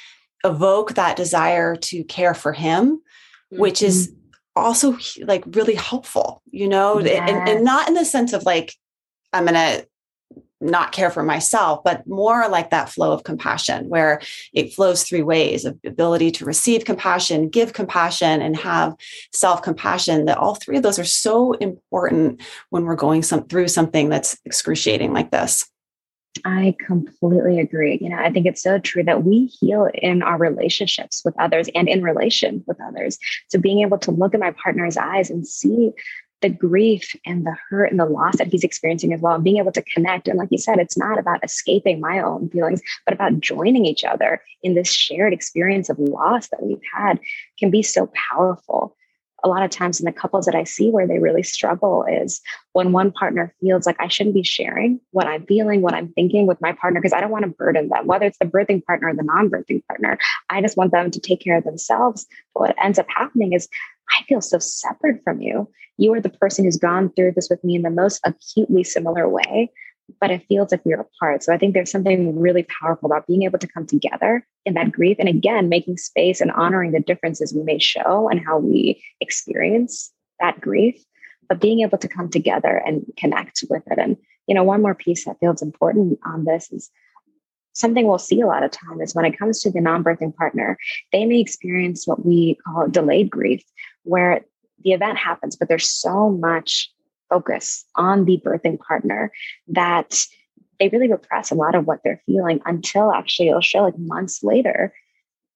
evoke 0.45 0.95
that 0.95 1.17
desire 1.17 1.77
to 1.77 2.05
care 2.05 2.35
for 2.35 2.53
him, 2.53 2.97
mm-hmm. 2.97 3.61
which 3.61 3.83
is 3.83 4.09
mm-hmm. 4.09 4.17
also 4.57 4.97
like 5.25 5.45
really 5.49 5.75
helpful, 5.75 6.43
you 6.47 6.69
know, 6.69 7.01
yes. 7.01 7.29
and, 7.29 7.49
and 7.49 7.65
not 7.65 7.89
in 7.89 7.95
the 7.95 8.05
sense 8.05 8.33
of 8.33 8.45
like, 8.45 8.75
I'm 9.33 9.45
going 9.45 9.55
to 9.55 9.87
not 10.61 10.93
care 10.93 11.11
for 11.11 11.23
myself, 11.23 11.83
but 11.85 12.07
more 12.07 12.49
like 12.49 12.71
that 12.71 12.91
flow 12.91 13.13
of 13.13 13.25
compassion 13.25 13.89
where 13.89 14.21
it 14.53 14.73
flows 14.73 15.03
three 15.03 15.23
ways 15.23 15.65
of 15.65 15.79
ability 15.85 16.31
to 16.33 16.45
receive 16.45 16.85
compassion, 16.85 17.49
give 17.49 17.73
compassion, 17.73 18.43
and 18.43 18.57
have 18.57 18.95
self 19.33 19.63
compassion. 19.63 20.27
That 20.27 20.39
all 20.39 20.55
three 20.55 20.77
of 20.77 20.83
those 20.83 20.99
are 20.99 21.05
so 21.05 21.53
important 21.55 22.43
when 22.71 22.85
we're 22.85 22.97
going 22.97 23.23
some, 23.23 23.47
through 23.47 23.69
something 23.69 24.09
that's 24.09 24.39
excruciating 24.45 25.13
like 25.13 25.31
this. 25.31 25.67
I 26.45 26.77
completely 26.87 27.59
agree. 27.61 27.99
You 28.01 28.11
know, 28.11 28.17
I 28.17 28.31
think 28.31 28.47
it's 28.47 28.63
so 28.63 28.79
true 28.79 29.03
that 29.05 29.25
we 29.25 29.47
heal 29.47 29.89
in 29.93 30.23
our 30.23 30.39
relationships 30.39 31.23
with 31.25 31.35
others 31.41 31.69
and 31.75 31.89
in 31.89 32.03
relation 32.03 32.65
with 32.67 32.81
others. 32.81 33.19
So 33.49 33.59
being 33.59 33.81
able 33.81 33.99
to 33.99 34.11
look 34.11 34.35
in 34.35 34.41
my 34.41 34.53
partner's 34.53 34.97
eyes 34.97 35.31
and 35.31 35.47
see 35.47 35.93
the 36.43 36.49
grief 36.49 37.15
and 37.27 37.45
the 37.47 37.57
hurt 37.69 37.91
and 37.91 38.01
the 38.01 38.07
loss 38.07 38.37
that 38.39 38.49
he's 38.49 38.65
experiencing 38.65 39.13
as 39.13 39.21
well 39.21 39.35
and 39.35 39.45
being 39.45 39.59
able 39.59 39.73
to 39.73 39.83
connect 39.83 40.29
and 40.29 40.39
like 40.39 40.49
you 40.51 40.59
said 40.59 40.79
it's 40.79 40.97
not 40.97 41.19
about 41.19 41.43
escaping 41.45 42.01
my 42.01 42.21
own 42.21 42.49
feelings 42.51 42.81
but 43.05 43.15
about 43.15 43.39
joining 43.41 43.85
each 43.85 44.05
other 44.05 44.43
in 44.63 44.75
this 44.75 44.93
shared 44.93 45.33
experience 45.33 45.89
of 45.89 45.99
loss 45.99 46.49
that 46.49 46.63
we've 46.63 46.81
had 46.95 47.19
can 47.59 47.71
be 47.71 47.83
so 47.83 48.11
powerful 48.31 48.97
a 49.43 49.49
lot 49.49 49.63
of 49.63 49.71
times 49.71 50.01
in 50.01 50.07
the 50.07 50.13
couples 50.13 50.47
that 50.47 50.55
I 50.55 50.65
see 50.65 50.91
where 50.91 51.07
they 51.07 51.19
really 51.19 51.43
struggle 51.43 52.05
is 52.05 52.41
when 52.73 52.93
one 52.93 53.11
partner 53.11 53.55
feels 53.61 53.87
like 53.87 53.97
I 53.99 54.09
shouldn't 54.09 54.35
be 54.35 54.43
sharing 54.43 55.01
what 55.13 55.27
I'm 55.27 55.47
feeling, 55.47 55.81
what 55.81 55.95
I'm 55.95 56.09
thinking 56.09 56.47
with 56.47 56.61
my 56.61 56.73
partner, 56.73 57.01
because 57.01 57.13
I 57.13 57.21
don't 57.21 57.31
want 57.31 57.45
to 57.45 57.51
burden 57.51 57.89
them, 57.89 58.07
whether 58.07 58.27
it's 58.27 58.39
the 58.39 58.45
birthing 58.45 58.85
partner 58.85 59.09
or 59.09 59.15
the 59.15 59.23
non 59.23 59.49
birthing 59.49 59.83
partner. 59.87 60.19
I 60.49 60.61
just 60.61 60.77
want 60.77 60.93
them 60.93 61.11
to 61.11 61.21
take 61.21 61.41
care 61.41 61.57
of 61.57 61.65
themselves. 61.65 62.27
But 62.55 62.61
what 62.61 62.77
ends 62.83 62.99
up 62.99 63.07
happening 63.09 63.53
is 63.53 63.69
I 64.13 64.25
feel 64.25 64.41
so 64.41 64.59
separate 64.59 65.23
from 65.23 65.41
you. 65.41 65.71
You 65.99 66.13
are 66.15 66.21
the 66.21 66.31
person 66.31 66.65
who's 66.65 66.77
gone 66.77 67.13
through 67.13 67.33
this 67.33 67.49
with 67.51 67.63
me 67.63 67.77
in 67.77 67.83
the 67.83 67.91
most 67.91 68.21
acutely 68.25 68.85
similar 68.85 69.29
way 69.29 69.71
but 70.21 70.31
it 70.31 70.45
feels 70.49 70.73
like 70.73 70.85
we're 70.85 71.01
apart. 71.01 71.43
So 71.43 71.53
I 71.53 71.59
think 71.59 71.75
there's 71.75 71.91
something 71.91 72.39
really 72.39 72.65
powerful 72.65 73.07
about 73.07 73.27
being 73.27 73.43
able 73.43 73.59
to 73.59 73.67
come 73.67 73.87
together 73.87 74.47
in 74.65 74.75
that 74.75 74.93
grief. 74.93 75.17
And 75.19 75.29
again, 75.29 75.69
making 75.69 75.99
space 75.99 76.41
and 76.41 76.51
honoring 76.51 76.93
the 76.93 77.01
differences 77.01 77.55
we 77.55 77.63
may 77.63 77.79
show 77.79 78.29
and 78.29 78.45
how 78.45 78.59
we 78.59 79.03
experience 79.21 80.11
that 80.41 80.61
grief, 80.61 81.03
but 81.49 81.61
being 81.61 81.81
able 81.81 81.99
to 81.99 82.09
come 82.09 82.29
together 82.29 82.83
and 82.85 83.05
connect 83.17 83.65
with 83.69 83.83
it. 83.91 83.99
And, 83.99 84.17
you 84.47 84.55
know, 84.55 84.65
one 84.65 84.83
more 84.83 84.95
piece 84.95 85.27
that 85.27 85.39
feels 85.39 85.63
important 85.63 86.19
on 86.25 86.45
this 86.45 86.73
is 86.73 86.91
something 87.73 88.07
we'll 88.07 88.19
see 88.19 88.41
a 88.41 88.47
lot 88.47 88.65
of 88.65 88.71
time 88.71 89.01
is 89.01 89.15
when 89.15 89.25
it 89.25 89.39
comes 89.39 89.61
to 89.61 89.71
the 89.71 89.81
non-birthing 89.81 90.35
partner, 90.35 90.77
they 91.13 91.25
may 91.25 91.41
experience 91.41 92.07
what 92.07 92.27
we 92.27 92.59
call 92.67 92.89
delayed 92.89 93.31
grief, 93.31 93.63
where 94.11 94.41
the 94.83 94.93
event 94.93 95.19
happens, 95.19 95.57
but 95.57 95.69
there's 95.69 95.89
so 95.89 96.31
much 96.31 96.91
focus 97.29 97.85
on 97.95 98.25
the 98.25 98.41
birthing 98.45 98.79
partner 98.79 99.31
that 99.69 100.19
they 100.81 100.89
really 100.89 101.11
repress 101.11 101.51
a 101.51 101.55
lot 101.55 101.75
of 101.75 101.87
what 101.87 102.01
they're 102.03 102.23
feeling 102.27 102.61
until 102.65 103.13
actually 103.13 103.49
it'll 103.49 103.61
show 103.61 103.83
like 103.83 103.99
months 103.99 104.43
later 104.43 104.93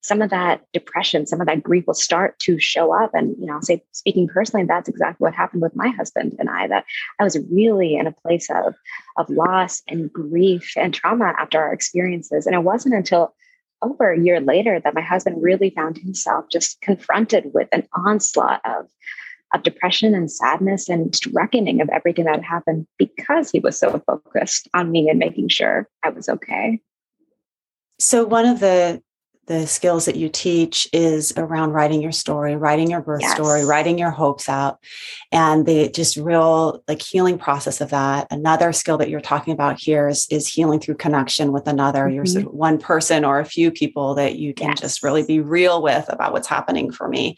some 0.03 0.21
of 0.21 0.29
that 0.29 0.61
depression 0.75 1.27
some 1.27 1.40
of 1.40 1.47
that 1.47 1.62
grief 1.62 1.85
will 1.87 1.95
start 1.95 2.38
to 2.38 2.61
show 2.61 2.93
up. 2.95 3.11
And 3.14 3.35
you 3.40 3.47
know 3.47 3.55
I'll 3.55 3.62
say 3.62 3.83
speaking 3.93 4.29
personally 4.29 4.67
that's 4.67 4.88
exactly 4.88 5.25
what 5.25 5.35
happened 5.35 5.62
with 5.62 5.75
my 5.75 5.88
husband 5.88 6.37
and 6.38 6.51
i 6.51 6.69
that 6.69 6.85
i 7.19 7.25
was 7.25 7.38
really 7.51 7.97
in 7.97 8.07
a 8.07 8.12
place 8.12 8.49
of 8.51 8.75
of 9.17 9.31
loss 9.31 9.83
and 9.88 10.12
grief 10.12 10.75
and 10.77 10.93
trauma 10.95 11.33
after 11.38 11.59
our 11.59 11.73
experiences. 11.73 12.47
And 12.47 12.55
it 12.55 12.62
wasn't 12.62 12.95
until 12.95 13.35
over 13.85 14.12
a 14.12 14.20
year 14.20 14.40
later 14.40 14.81
that 14.81 14.94
my 14.94 15.01
husband 15.01 15.42
really 15.42 15.70
found 15.70 15.99
himself 15.99 16.47
just 16.51 16.81
confronted 16.81 17.51
with 17.53 17.68
an 17.73 17.87
onslaught 17.94 18.61
of 18.64 18.87
of 19.53 19.62
depression 19.62 20.14
and 20.14 20.31
sadness 20.31 20.88
and 20.88 21.12
just 21.12 21.27
reckoning 21.27 21.81
of 21.81 21.88
everything 21.90 22.25
that 22.25 22.42
happened 22.42 22.87
because 22.99 23.51
he 23.51 23.61
was 23.61 23.79
so 23.79 24.03
focused 24.05 24.68
on 24.75 24.90
me 24.90 25.09
and 25.09 25.18
making 25.18 25.49
sure 25.49 25.88
I 26.03 26.09
was 26.09 26.29
okay. 26.29 26.81
So 28.01 28.25
one 28.25 28.47
of 28.47 28.59
the 28.59 29.01
the 29.46 29.66
skills 29.66 30.07
that 30.07 30.16
you 30.16 30.28
teach 30.28 30.88
is 30.92 31.33
around 31.37 31.72
writing 31.72 32.00
your 32.00 32.12
story, 32.12 32.57
writing 32.57 32.90
your 32.90 33.00
birth 33.00 33.22
yes. 33.22 33.35
story, 33.35 33.64
writing 33.64 33.98
your 33.98 34.11
hopes 34.11 34.48
out, 34.48 34.78
and 35.33 35.66
the 35.66 35.90
just 35.90 36.16
real 36.16 36.83
like 36.88 37.02
healing 37.02 37.38
process 37.38 37.80
of 37.80 37.90
that. 37.90 38.26
Another 38.30 38.72
skill 38.72 38.98
that 38.98 39.11
you're 39.11 39.20
talking 39.20 39.52
about 39.52 39.78
here 39.80 40.09
is, 40.09 40.26
is 40.30 40.48
healing 40.48 40.80
through 40.80 40.96
connection 40.96 41.52
with 41.52 41.66
another. 41.66 42.04
Mm-hmm. 42.04 42.14
You're 42.14 42.26
sort 42.26 42.46
of 42.46 42.52
one 42.52 42.78
person 42.78 43.24
or 43.24 43.38
a 43.38 43.44
few 43.44 43.70
people 43.70 44.14
that 44.14 44.37
you 44.37 44.54
can 44.54 44.70
yes. 44.70 44.80
just 44.80 45.02
really 45.02 45.24
be 45.24 45.40
real 45.40 45.83
with 45.83 46.07
about 46.09 46.33
what's 46.33 46.48
happening 46.48 46.90
for 46.90 47.09
me. 47.09 47.37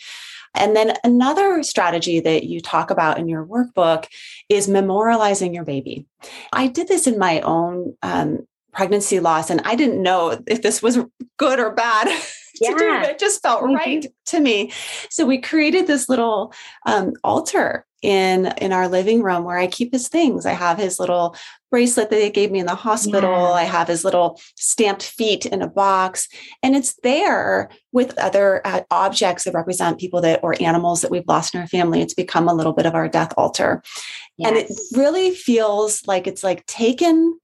And 0.55 0.75
then 0.75 0.95
another 1.05 1.63
strategy 1.63 2.21
that 2.21 2.45
you 2.45 2.61
talk 2.61 2.91
about 2.91 3.19
in 3.19 3.29
your 3.29 3.45
workbook 3.45 4.07
is 4.49 4.69
memorializing 4.69 5.55
your 5.55 5.65
baby. 5.65 6.07
I 6.53 6.67
did 6.69 6.89
this 6.89 7.07
in 7.07 7.19
my 7.19 7.41
own 7.43 7.97
um, 8.03 8.47
pregnancy 8.77 9.19
loss, 9.19 9.51
and 9.51 9.61
I 9.65 9.75
didn't 9.75 10.03
know 10.03 10.39
if 10.47 10.63
this 10.63 10.83
was 10.83 10.99
good 11.39 11.59
or 11.59 11.73
bad. 11.73 12.09
Yeah. 12.61 12.71
to 12.71 12.79
do, 12.79 13.01
but 13.01 13.11
it 13.11 13.19
just 13.19 13.43
felt 13.43 13.63
mm-hmm. 13.63 13.75
right 13.75 14.07
to 14.27 14.41
me. 14.41 14.73
So 15.11 15.27
we 15.27 15.39
created 15.39 15.87
this 15.87 16.09
little 16.09 16.55
um, 16.87 17.13
altar 17.23 17.85
in 18.03 18.47
in 18.59 18.73
our 18.73 18.89
living 18.89 19.23
room 19.23 19.45
where 19.45 19.59
I 19.59 19.67
keep 19.67 19.93
his 19.93 20.09
things. 20.09 20.47
I 20.47 20.53
have 20.53 20.79
his 20.79 20.99
little 20.99 21.37
bracelet 21.71 22.11
that 22.11 22.17
they 22.17 22.31
gave 22.31 22.51
me 22.51 22.61
in 22.61 22.67
the 22.67 22.75
hospital. 22.75 23.31
Yeah. 23.31 23.51
I 23.51 23.65
have 23.65 23.89
his 23.89 24.05
little 24.05 24.41
stamped 24.55 25.03
feet 25.03 25.45
in 25.45 25.61
a 25.61 25.69
box, 25.69 26.29
and 26.63 26.77
it's 26.77 26.95
there 27.03 27.69
with 27.93 28.17
other 28.19 28.67
uh, 28.67 28.83
objects 28.91 29.45
that 29.45 29.55
represent 29.55 29.99
people 29.99 30.21
that 30.21 30.41
or 30.43 30.55
animals 30.63 31.01
that 31.01 31.11
we've 31.11 31.29
lost 31.29 31.55
in 31.55 31.61
our 31.61 31.67
family. 31.67 32.01
It's 32.01 32.15
become 32.15 32.49
a 32.49 32.55
little 32.55 32.73
bit 32.73 32.87
of 32.87 32.95
our 32.95 33.09
death 33.09 33.35
altar, 33.37 33.83
yes. 34.37 34.49
and 34.49 34.57
it 34.57 34.71
really 34.97 35.35
feels 35.35 36.07
like 36.07 36.27
it's 36.27 36.45
like 36.45 36.65
taken 36.67 37.39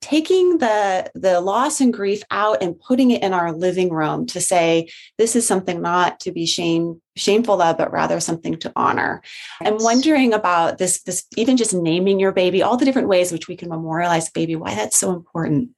taking 0.00 0.58
the 0.58 1.10
the 1.14 1.40
loss 1.40 1.80
and 1.80 1.92
grief 1.92 2.22
out 2.30 2.62
and 2.62 2.78
putting 2.80 3.10
it 3.10 3.22
in 3.22 3.32
our 3.32 3.52
living 3.52 3.90
room 3.90 4.26
to 4.26 4.40
say 4.40 4.88
this 5.18 5.34
is 5.34 5.46
something 5.46 5.82
not 5.82 6.20
to 6.20 6.30
be 6.30 6.46
shame 6.46 7.00
shameful 7.16 7.60
of 7.60 7.76
but 7.76 7.92
rather 7.92 8.20
something 8.20 8.56
to 8.56 8.72
honor. 8.76 9.22
Yes. 9.60 9.70
i'm 9.70 9.82
wondering 9.82 10.32
about 10.32 10.78
this 10.78 11.02
this 11.02 11.24
even 11.36 11.56
just 11.56 11.74
naming 11.74 12.20
your 12.20 12.32
baby 12.32 12.62
all 12.62 12.76
the 12.76 12.84
different 12.84 13.08
ways 13.08 13.32
which 13.32 13.48
we 13.48 13.56
can 13.56 13.68
memorialize 13.68 14.30
baby 14.30 14.56
why 14.56 14.74
that's 14.74 14.98
so 14.98 15.12
important. 15.12 15.70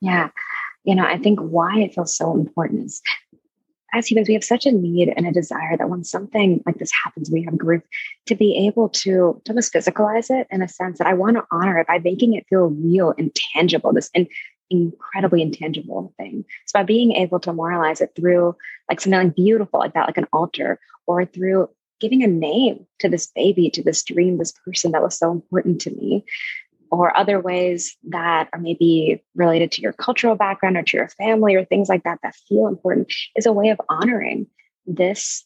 Yeah. 0.00 0.30
You 0.84 0.94
know 0.94 1.04
i 1.04 1.18
think 1.18 1.38
why 1.40 1.80
it 1.80 1.94
feels 1.94 2.16
so 2.16 2.34
important 2.34 2.86
is 2.86 3.02
as 3.92 4.06
humans, 4.06 4.28
we 4.28 4.34
have 4.34 4.44
such 4.44 4.66
a 4.66 4.72
need 4.72 5.12
and 5.14 5.26
a 5.26 5.32
desire 5.32 5.76
that 5.76 5.90
when 5.90 6.04
something 6.04 6.62
like 6.64 6.78
this 6.78 6.92
happens, 7.04 7.30
we 7.30 7.42
have 7.42 7.58
grief 7.58 7.82
to 8.26 8.34
be 8.34 8.66
able 8.66 8.88
to, 8.88 9.40
to 9.44 9.52
almost 9.52 9.72
physicalize 9.72 10.30
it 10.30 10.46
in 10.50 10.62
a 10.62 10.68
sense 10.68 10.98
that 10.98 11.06
I 11.06 11.14
want 11.14 11.36
to 11.36 11.44
honor 11.50 11.78
it 11.78 11.86
by 11.86 11.98
making 11.98 12.34
it 12.34 12.46
feel 12.48 12.68
real 12.68 13.14
and 13.18 13.34
tangible, 13.34 13.92
this 13.92 14.10
in, 14.14 14.28
incredibly 14.70 15.42
intangible 15.42 16.14
thing. 16.16 16.44
So 16.66 16.78
by 16.78 16.84
being 16.84 17.12
able 17.12 17.38
to 17.40 17.50
memorialize 17.50 18.00
it 18.00 18.12
through 18.16 18.56
like 18.88 19.00
something 19.00 19.22
like 19.22 19.36
beautiful 19.36 19.80
like 19.80 19.94
that, 19.94 20.06
like 20.06 20.18
an 20.18 20.28
altar, 20.32 20.80
or 21.06 21.26
through 21.26 21.68
giving 22.00 22.22
a 22.22 22.26
name 22.26 22.86
to 22.98 23.08
this 23.08 23.28
baby, 23.28 23.70
to 23.70 23.82
this 23.82 24.02
dream, 24.02 24.38
this 24.38 24.52
person 24.64 24.92
that 24.92 25.02
was 25.02 25.16
so 25.16 25.30
important 25.30 25.80
to 25.82 25.90
me, 25.90 26.24
or 26.92 27.16
other 27.16 27.40
ways 27.40 27.96
that 28.10 28.50
are 28.52 28.60
maybe 28.60 29.24
related 29.34 29.72
to 29.72 29.80
your 29.80 29.94
cultural 29.94 30.36
background 30.36 30.76
or 30.76 30.82
to 30.82 30.96
your 30.98 31.08
family 31.08 31.54
or 31.54 31.64
things 31.64 31.88
like 31.88 32.04
that 32.04 32.18
that 32.22 32.36
feel 32.48 32.66
important 32.66 33.12
is 33.34 33.46
a 33.46 33.52
way 33.52 33.70
of 33.70 33.80
honoring 33.88 34.46
this 34.86 35.44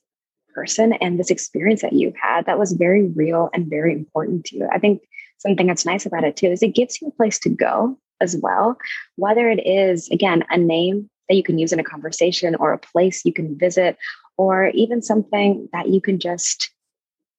person 0.53 0.93
and 0.95 1.21
this 1.21 1.31
experience 1.31 1.83
that 1.83 1.93
you've 1.93 2.17
had 2.21 2.47
that 2.47 2.59
was 2.59 2.73
very 2.73 3.07
real 3.09 3.49
and 3.55 3.71
very 3.71 3.93
important 3.93 4.45
to 4.45 4.57
you. 4.57 4.69
I 4.73 4.81
think 4.81 5.03
something 5.39 5.69
that's 5.69 5.87
nice 5.87 6.05
about 6.05 6.25
it 6.25 6.37
too 6.37 6.49
is 6.49 6.63
it 6.63 6.75
gives 6.75 7.01
you 7.01 7.09
a 7.09 7.13
place 7.13 7.39
to 7.41 7.49
go 7.49 7.97
as 8.21 8.37
well, 8.43 8.77
whether 9.15 9.49
it 9.49 9.65
is, 9.65 10.09
again, 10.09 10.43
a 10.51 10.59
name 10.59 11.09
that 11.29 11.37
you 11.37 11.45
can 11.45 11.59
use 11.59 11.73
in 11.73 11.79
a 11.79 11.85
conversation 11.85 12.57
or 12.57 12.73
a 12.73 12.79
place 12.79 13.25
you 13.25 13.33
can 13.33 13.57
visit 13.57 13.97
or 14.37 14.69
even 14.71 15.01
something 15.01 15.69
that 15.73 15.89
you 15.89 16.01
can 16.01 16.19
just 16.19 16.71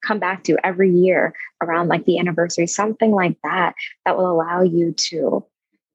come 0.08 0.20
back 0.20 0.43
to 0.46 0.58
every 0.63 0.91
year 0.91 1.34
around 1.62 1.89
like 1.89 2.06
the 2.06 2.17
anniversary, 2.20 2.67
something 2.67 3.12
like 3.12 3.38
that, 3.43 3.76
that 4.06 4.17
will 4.17 4.32
allow 4.32 4.62
you 4.62 4.93
to 4.93 5.46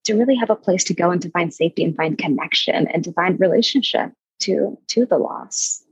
to 0.05 0.15
really 0.15 0.35
have 0.35 0.51
a 0.51 0.57
place 0.57 0.83
to 0.83 0.95
go 0.95 1.13
and 1.13 1.23
to 1.23 1.31
find 1.31 1.55
safety 1.55 1.85
and 1.85 1.97
find 1.97 2.19
connection 2.19 2.89
and 2.89 3.05
to 3.05 3.13
find 3.13 3.41
relationship 3.41 4.13
to 4.41 4.79
to 4.89 5.07
the 5.07 5.19
loss. 5.19 5.83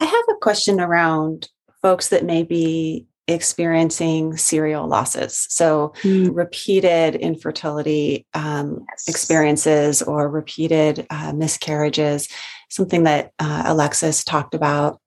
I 0.00 0.06
have 0.06 0.24
a 0.30 0.40
question 0.40 0.80
around 0.80 1.48
folks 1.80 2.08
that 2.08 2.24
may 2.24 2.42
be 2.42 3.06
experiencing 3.26 4.36
serial 4.36 4.86
losses. 4.86 5.46
So, 5.48 5.94
mm. 6.02 6.30
repeated 6.34 7.14
infertility 7.14 8.26
um, 8.34 8.84
yes. 8.90 9.08
experiences 9.08 10.02
or 10.02 10.28
repeated 10.28 11.06
uh, 11.08 11.32
miscarriages, 11.32 12.28
something 12.68 13.04
that 13.04 13.32
uh, 13.38 13.62
Alexis 13.66 14.24
talked 14.24 14.54
about 14.54 15.00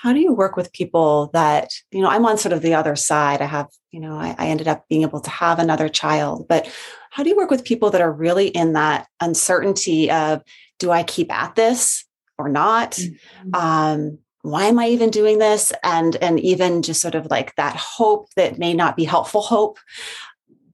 how 0.00 0.12
do 0.12 0.20
you 0.20 0.32
work 0.32 0.56
with 0.56 0.72
people 0.72 1.30
that 1.32 1.70
you 1.90 2.00
know 2.00 2.08
i'm 2.08 2.26
on 2.26 2.38
sort 2.38 2.52
of 2.52 2.62
the 2.62 2.74
other 2.74 2.96
side. 2.96 3.40
I 3.40 3.46
have 3.46 3.68
you 3.90 4.00
know 4.00 4.16
I, 4.16 4.34
I, 4.38 4.48
ended 4.48 4.68
up 4.68 4.86
being 4.88 5.02
able 5.02 5.20
to 5.20 5.30
have 5.30 5.58
another 5.58 5.88
child 5.88 6.46
but 6.48 6.70
how 7.10 7.22
do 7.22 7.30
you 7.30 7.36
work 7.36 7.50
with 7.50 7.64
people 7.64 7.90
that 7.90 8.00
are 8.00 8.12
really 8.12 8.48
in 8.48 8.74
that 8.74 9.06
uncertainty 9.20 10.10
of 10.10 10.42
do 10.78 10.90
i 10.90 11.02
keep 11.02 11.32
at 11.32 11.54
this 11.54 12.04
or 12.38 12.48
not? 12.48 12.92
Mm-hmm. 12.92 13.54
um, 13.54 14.18
why 14.42 14.64
am 14.66 14.78
i 14.78 14.88
even 14.88 15.10
doing 15.10 15.38
this? 15.38 15.72
And 15.82 16.16
and 16.16 16.38
even 16.38 16.82
just 16.82 17.00
sort 17.00 17.14
of 17.14 17.26
like 17.30 17.54
that 17.56 17.74
hope 17.76 18.28
that 18.36 18.58
may 18.58 18.74
not 18.74 18.96
be 18.96 19.04
helpful 19.04 19.40
hope. 19.42 19.78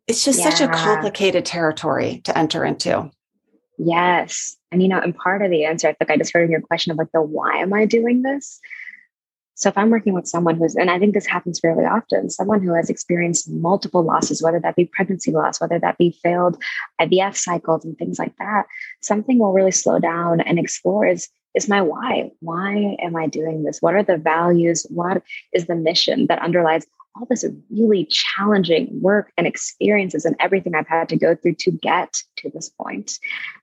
It's 0.06 0.24
just 0.24 0.40
yeah. 0.40 0.50
such 0.50 0.60
a 0.60 0.70
complicated 0.70 1.46
territory 1.46 2.20
to 2.24 2.36
enter 2.36 2.64
into. 2.64 3.10
Yes. 3.78 4.56
And 4.70 4.82
you 4.82 4.88
know 4.88 4.98
and 4.98 5.16
part 5.16 5.42
of 5.42 5.50
the 5.50 5.64
answer 5.64 5.88
i 5.88 5.92
think 5.92 6.10
i 6.10 6.16
just 6.16 6.32
heard 6.32 6.44
in 6.44 6.50
your 6.50 6.62
question 6.62 6.92
of 6.92 6.98
like 6.98 7.12
the 7.12 7.20
why 7.20 7.56
am 7.56 7.74
i 7.74 7.84
doing 7.84 8.22
this 8.22 8.58
so 9.54 9.68
if 9.68 9.76
I'm 9.76 9.90
working 9.90 10.14
with 10.14 10.26
someone 10.26 10.56
who's, 10.56 10.74
and 10.74 10.90
I 10.90 10.98
think 10.98 11.14
this 11.14 11.26
happens 11.26 11.60
fairly 11.60 11.84
often, 11.84 12.30
someone 12.30 12.62
who 12.62 12.74
has 12.74 12.88
experienced 12.88 13.50
multiple 13.50 14.02
losses, 14.02 14.42
whether 14.42 14.60
that 14.60 14.76
be 14.76 14.86
pregnancy 14.86 15.30
loss, 15.30 15.60
whether 15.60 15.78
that 15.78 15.98
be 15.98 16.18
failed 16.22 16.62
IVF 17.00 17.36
cycles 17.36 17.84
and 17.84 17.96
things 17.98 18.18
like 18.18 18.36
that, 18.38 18.64
something 19.00 19.38
will 19.38 19.52
really 19.52 19.70
slow 19.70 19.98
down 19.98 20.40
and 20.40 20.58
explore 20.58 21.06
is, 21.06 21.28
is 21.54 21.68
my 21.68 21.82
why? 21.82 22.30
Why 22.40 22.96
am 23.00 23.14
I 23.14 23.26
doing 23.26 23.62
this? 23.62 23.82
What 23.82 23.94
are 23.94 24.02
the 24.02 24.16
values? 24.16 24.86
What 24.88 25.22
is 25.52 25.66
the 25.66 25.74
mission 25.74 26.26
that 26.28 26.40
underlies 26.40 26.86
all 27.14 27.26
this 27.28 27.44
really 27.70 28.06
challenging 28.06 28.88
work 29.00 29.32
and 29.36 29.46
experiences 29.46 30.24
and 30.24 30.36
everything 30.40 30.74
I've 30.74 30.88
had 30.88 31.08
to 31.10 31.16
go 31.16 31.34
through 31.34 31.56
to 31.56 31.70
get 31.70 32.22
to 32.38 32.50
this 32.50 32.70
point. 32.70 33.18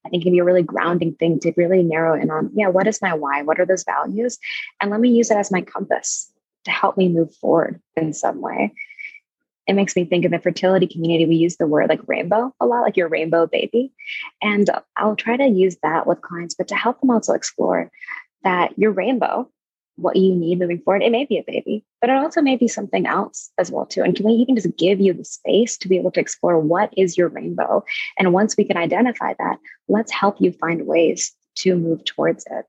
I 0.06 0.10
think 0.10 0.22
it 0.22 0.26
can 0.26 0.34
be 0.34 0.40
a 0.40 0.44
really 0.44 0.64
grounding 0.64 1.16
thing 1.16 1.40
to 1.40 1.54
really 1.58 1.82
narrow 1.82 2.20
in 2.20 2.30
on, 2.30 2.52
yeah, 2.54 2.68
what 2.68 2.88
is 2.88 3.02
my 3.02 3.14
why? 3.14 3.42
What 3.42 3.60
are 3.60 3.66
those 3.66 3.84
values? 3.84 4.38
And 4.80 4.92
let 4.92 5.00
me 5.00 5.10
use 5.10 5.32
it 5.32 5.38
as 5.38 5.52
my 5.52 5.62
compass 5.62 6.32
to 6.66 6.72
help 6.72 6.98
me 6.98 7.10
move 7.10 7.34
forward 7.36 7.82
in 7.96 8.14
some 8.14 8.42
way. 8.42 8.74
It 9.66 9.74
makes 9.74 9.96
me 9.96 10.06
think 10.06 10.26
in 10.26 10.32
the 10.32 10.40
fertility 10.40 10.88
community, 10.88 11.26
we 11.26 11.36
use 11.36 11.58
the 11.58 11.68
word 11.68 11.90
like 11.90 12.08
rainbow 12.08 12.54
a 12.60 12.66
lot, 12.66 12.82
like 12.82 12.98
your 12.98 13.08
rainbow 13.08 13.46
baby. 13.48 13.94
And 14.42 14.68
I'll 14.98 15.16
try 15.16 15.38
to 15.38 15.48
use 15.48 15.78
that 15.84 16.08
with 16.08 16.22
clients, 16.22 16.56
but 16.56 16.68
to 16.70 16.76
help 16.76 17.00
them 17.00 17.12
also 17.12 17.34
explore 17.34 17.92
that 18.44 18.78
your 18.78 18.92
rainbow 18.92 19.50
what 20.02 20.16
you 20.16 20.36
need 20.36 20.60
moving 20.60 20.82
forward. 20.82 21.04
It 21.04 21.12
may 21.12 21.26
be 21.26 21.38
a 21.38 21.44
baby, 21.46 21.84
but 22.02 22.10
it 22.10 22.16
also 22.16 22.42
may 22.42 22.56
be 22.56 22.68
something 22.68 23.06
else 23.06 23.52
as 23.58 23.72
well 23.72 23.86
too. 23.86 24.02
And 24.02 24.16
can 24.16 24.26
we 24.26 24.34
even 24.34 24.56
just 24.56 24.76
give 24.78 25.00
you 25.00 25.14
the 25.14 25.26
space 25.26 25.78
to 25.78 25.88
be 25.88 25.98
able 25.98 26.12
to 26.12 26.20
explore 26.20 26.60
what 26.60 26.94
is 26.98 27.18
your 27.18 27.30
rainbow? 27.30 27.84
And 28.18 28.34
once 28.34 28.56
we 28.58 28.64
can 28.64 28.78
identify 28.78 29.34
that, 29.38 29.58
let's 29.88 30.12
help 30.12 30.38
you 30.40 30.52
find 30.52 30.86
ways 30.86 31.34
to 31.58 31.76
move 31.76 32.06
towards 32.06 32.46
it. 32.50 32.66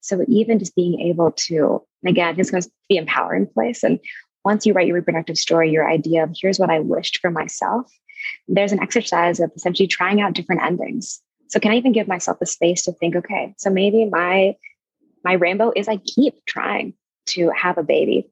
So 0.00 0.24
even 0.28 0.58
just 0.58 0.76
being 0.76 1.00
able 1.00 1.32
to, 1.32 1.82
again, 2.06 2.36
this 2.36 2.50
goes 2.50 2.66
to 2.66 2.72
the 2.90 2.98
empowering 2.98 3.46
place. 3.46 3.82
And 3.82 3.98
once 4.44 4.66
you 4.66 4.74
write 4.74 4.86
your 4.86 4.96
reproductive 4.96 5.38
story, 5.38 5.70
your 5.70 5.90
idea 5.90 6.24
of 6.24 6.36
here's 6.38 6.58
what 6.58 6.70
I 6.70 6.80
wished 6.80 7.18
for 7.18 7.30
myself, 7.30 7.90
there's 8.46 8.72
an 8.72 8.82
exercise 8.82 9.40
of 9.40 9.50
essentially 9.56 9.86
trying 9.86 10.20
out 10.20 10.34
different 10.34 10.62
endings. 10.62 11.22
So 11.48 11.60
can 11.60 11.72
I 11.72 11.76
even 11.76 11.92
give 11.92 12.08
myself 12.08 12.38
the 12.38 12.46
space 12.46 12.82
to 12.84 12.92
think, 12.92 13.16
okay, 13.16 13.54
so 13.56 13.70
maybe 13.70 14.04
my 14.04 14.56
my 15.24 15.32
rainbow 15.34 15.72
is 15.74 15.88
I 15.88 15.96
keep 15.96 16.44
trying 16.46 16.94
to 17.26 17.50
have 17.50 17.78
a 17.78 17.82
baby. 17.82 18.28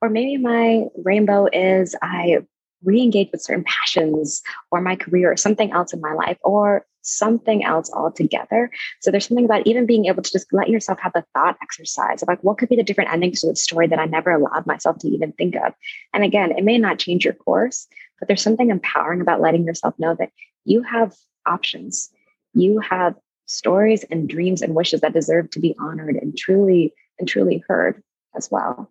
Or 0.00 0.08
maybe 0.10 0.36
my 0.36 0.84
rainbow 1.02 1.48
is 1.52 1.96
I 2.02 2.38
re-engage 2.82 3.30
with 3.32 3.42
certain 3.42 3.64
passions 3.64 4.42
or 4.70 4.80
my 4.80 4.96
career 4.96 5.32
or 5.32 5.36
something 5.36 5.72
else 5.72 5.94
in 5.94 6.00
my 6.00 6.12
life 6.12 6.36
or 6.42 6.84
something 7.00 7.64
else 7.64 7.90
altogether. 7.92 8.70
So 9.00 9.10
there's 9.10 9.26
something 9.26 9.44
about 9.44 9.66
even 9.66 9.86
being 9.86 10.06
able 10.06 10.22
to 10.22 10.30
just 10.30 10.52
let 10.52 10.68
yourself 10.68 10.98
have 11.00 11.12
the 11.12 11.24
thought 11.34 11.56
exercise 11.62 12.22
of 12.22 12.28
like, 12.28 12.42
what 12.42 12.58
could 12.58 12.68
be 12.68 12.76
the 12.76 12.82
different 12.82 13.12
endings 13.12 13.40
to 13.40 13.48
the 13.48 13.56
story 13.56 13.86
that 13.86 13.98
I 13.98 14.06
never 14.06 14.30
allowed 14.30 14.66
myself 14.66 14.98
to 14.98 15.08
even 15.08 15.32
think 15.32 15.54
of? 15.54 15.72
And 16.12 16.24
again, 16.24 16.52
it 16.52 16.64
may 16.64 16.78
not 16.78 16.98
change 16.98 17.24
your 17.24 17.34
course, 17.34 17.86
but 18.18 18.28
there's 18.28 18.42
something 18.42 18.70
empowering 18.70 19.20
about 19.20 19.40
letting 19.40 19.64
yourself 19.64 19.94
know 19.98 20.14
that 20.18 20.30
you 20.64 20.82
have 20.82 21.14
options. 21.46 22.10
You 22.54 22.80
have 22.80 23.14
stories 23.46 24.04
and 24.10 24.28
dreams 24.28 24.62
and 24.62 24.74
wishes 24.74 25.00
that 25.00 25.12
deserve 25.12 25.50
to 25.50 25.60
be 25.60 25.74
honored 25.78 26.16
and 26.16 26.36
truly 26.36 26.92
and 27.18 27.28
truly 27.28 27.62
heard 27.68 28.02
as 28.36 28.50
well. 28.50 28.90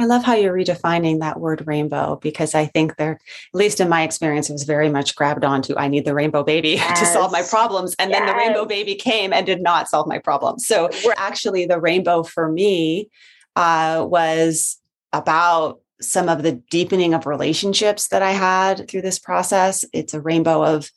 I 0.00 0.04
love 0.04 0.22
how 0.22 0.34
you're 0.34 0.54
redefining 0.54 1.18
that 1.20 1.40
word 1.40 1.66
rainbow 1.66 2.20
because 2.22 2.54
I 2.54 2.66
think 2.66 2.96
there, 2.96 3.12
at 3.12 3.20
least 3.52 3.80
in 3.80 3.88
my 3.88 4.02
experience, 4.02 4.48
it 4.48 4.52
was 4.52 4.62
very 4.62 4.88
much 4.88 5.16
grabbed 5.16 5.44
onto 5.44 5.76
I 5.76 5.88
need 5.88 6.04
the 6.04 6.14
rainbow 6.14 6.44
baby 6.44 6.70
yes. 6.70 7.00
to 7.00 7.06
solve 7.06 7.32
my 7.32 7.42
problems. 7.42 7.96
And 7.98 8.10
yes. 8.10 8.20
then 8.20 8.26
the 8.28 8.34
rainbow 8.34 8.64
baby 8.64 8.94
came 8.94 9.32
and 9.32 9.44
did 9.44 9.60
not 9.60 9.88
solve 9.88 10.06
my 10.06 10.20
problems. 10.20 10.66
So 10.66 10.88
actually, 11.16 11.66
the 11.66 11.80
rainbow 11.80 12.22
for 12.22 12.48
me 12.48 13.10
uh, 13.56 14.06
was 14.08 14.80
about 15.12 15.80
some 16.00 16.28
of 16.28 16.44
the 16.44 16.52
deepening 16.70 17.12
of 17.12 17.26
relationships 17.26 18.06
that 18.08 18.22
I 18.22 18.30
had 18.30 18.88
through 18.88 19.02
this 19.02 19.18
process. 19.18 19.84
It's 19.92 20.14
a 20.14 20.20
rainbow 20.20 20.64
of 20.64 20.88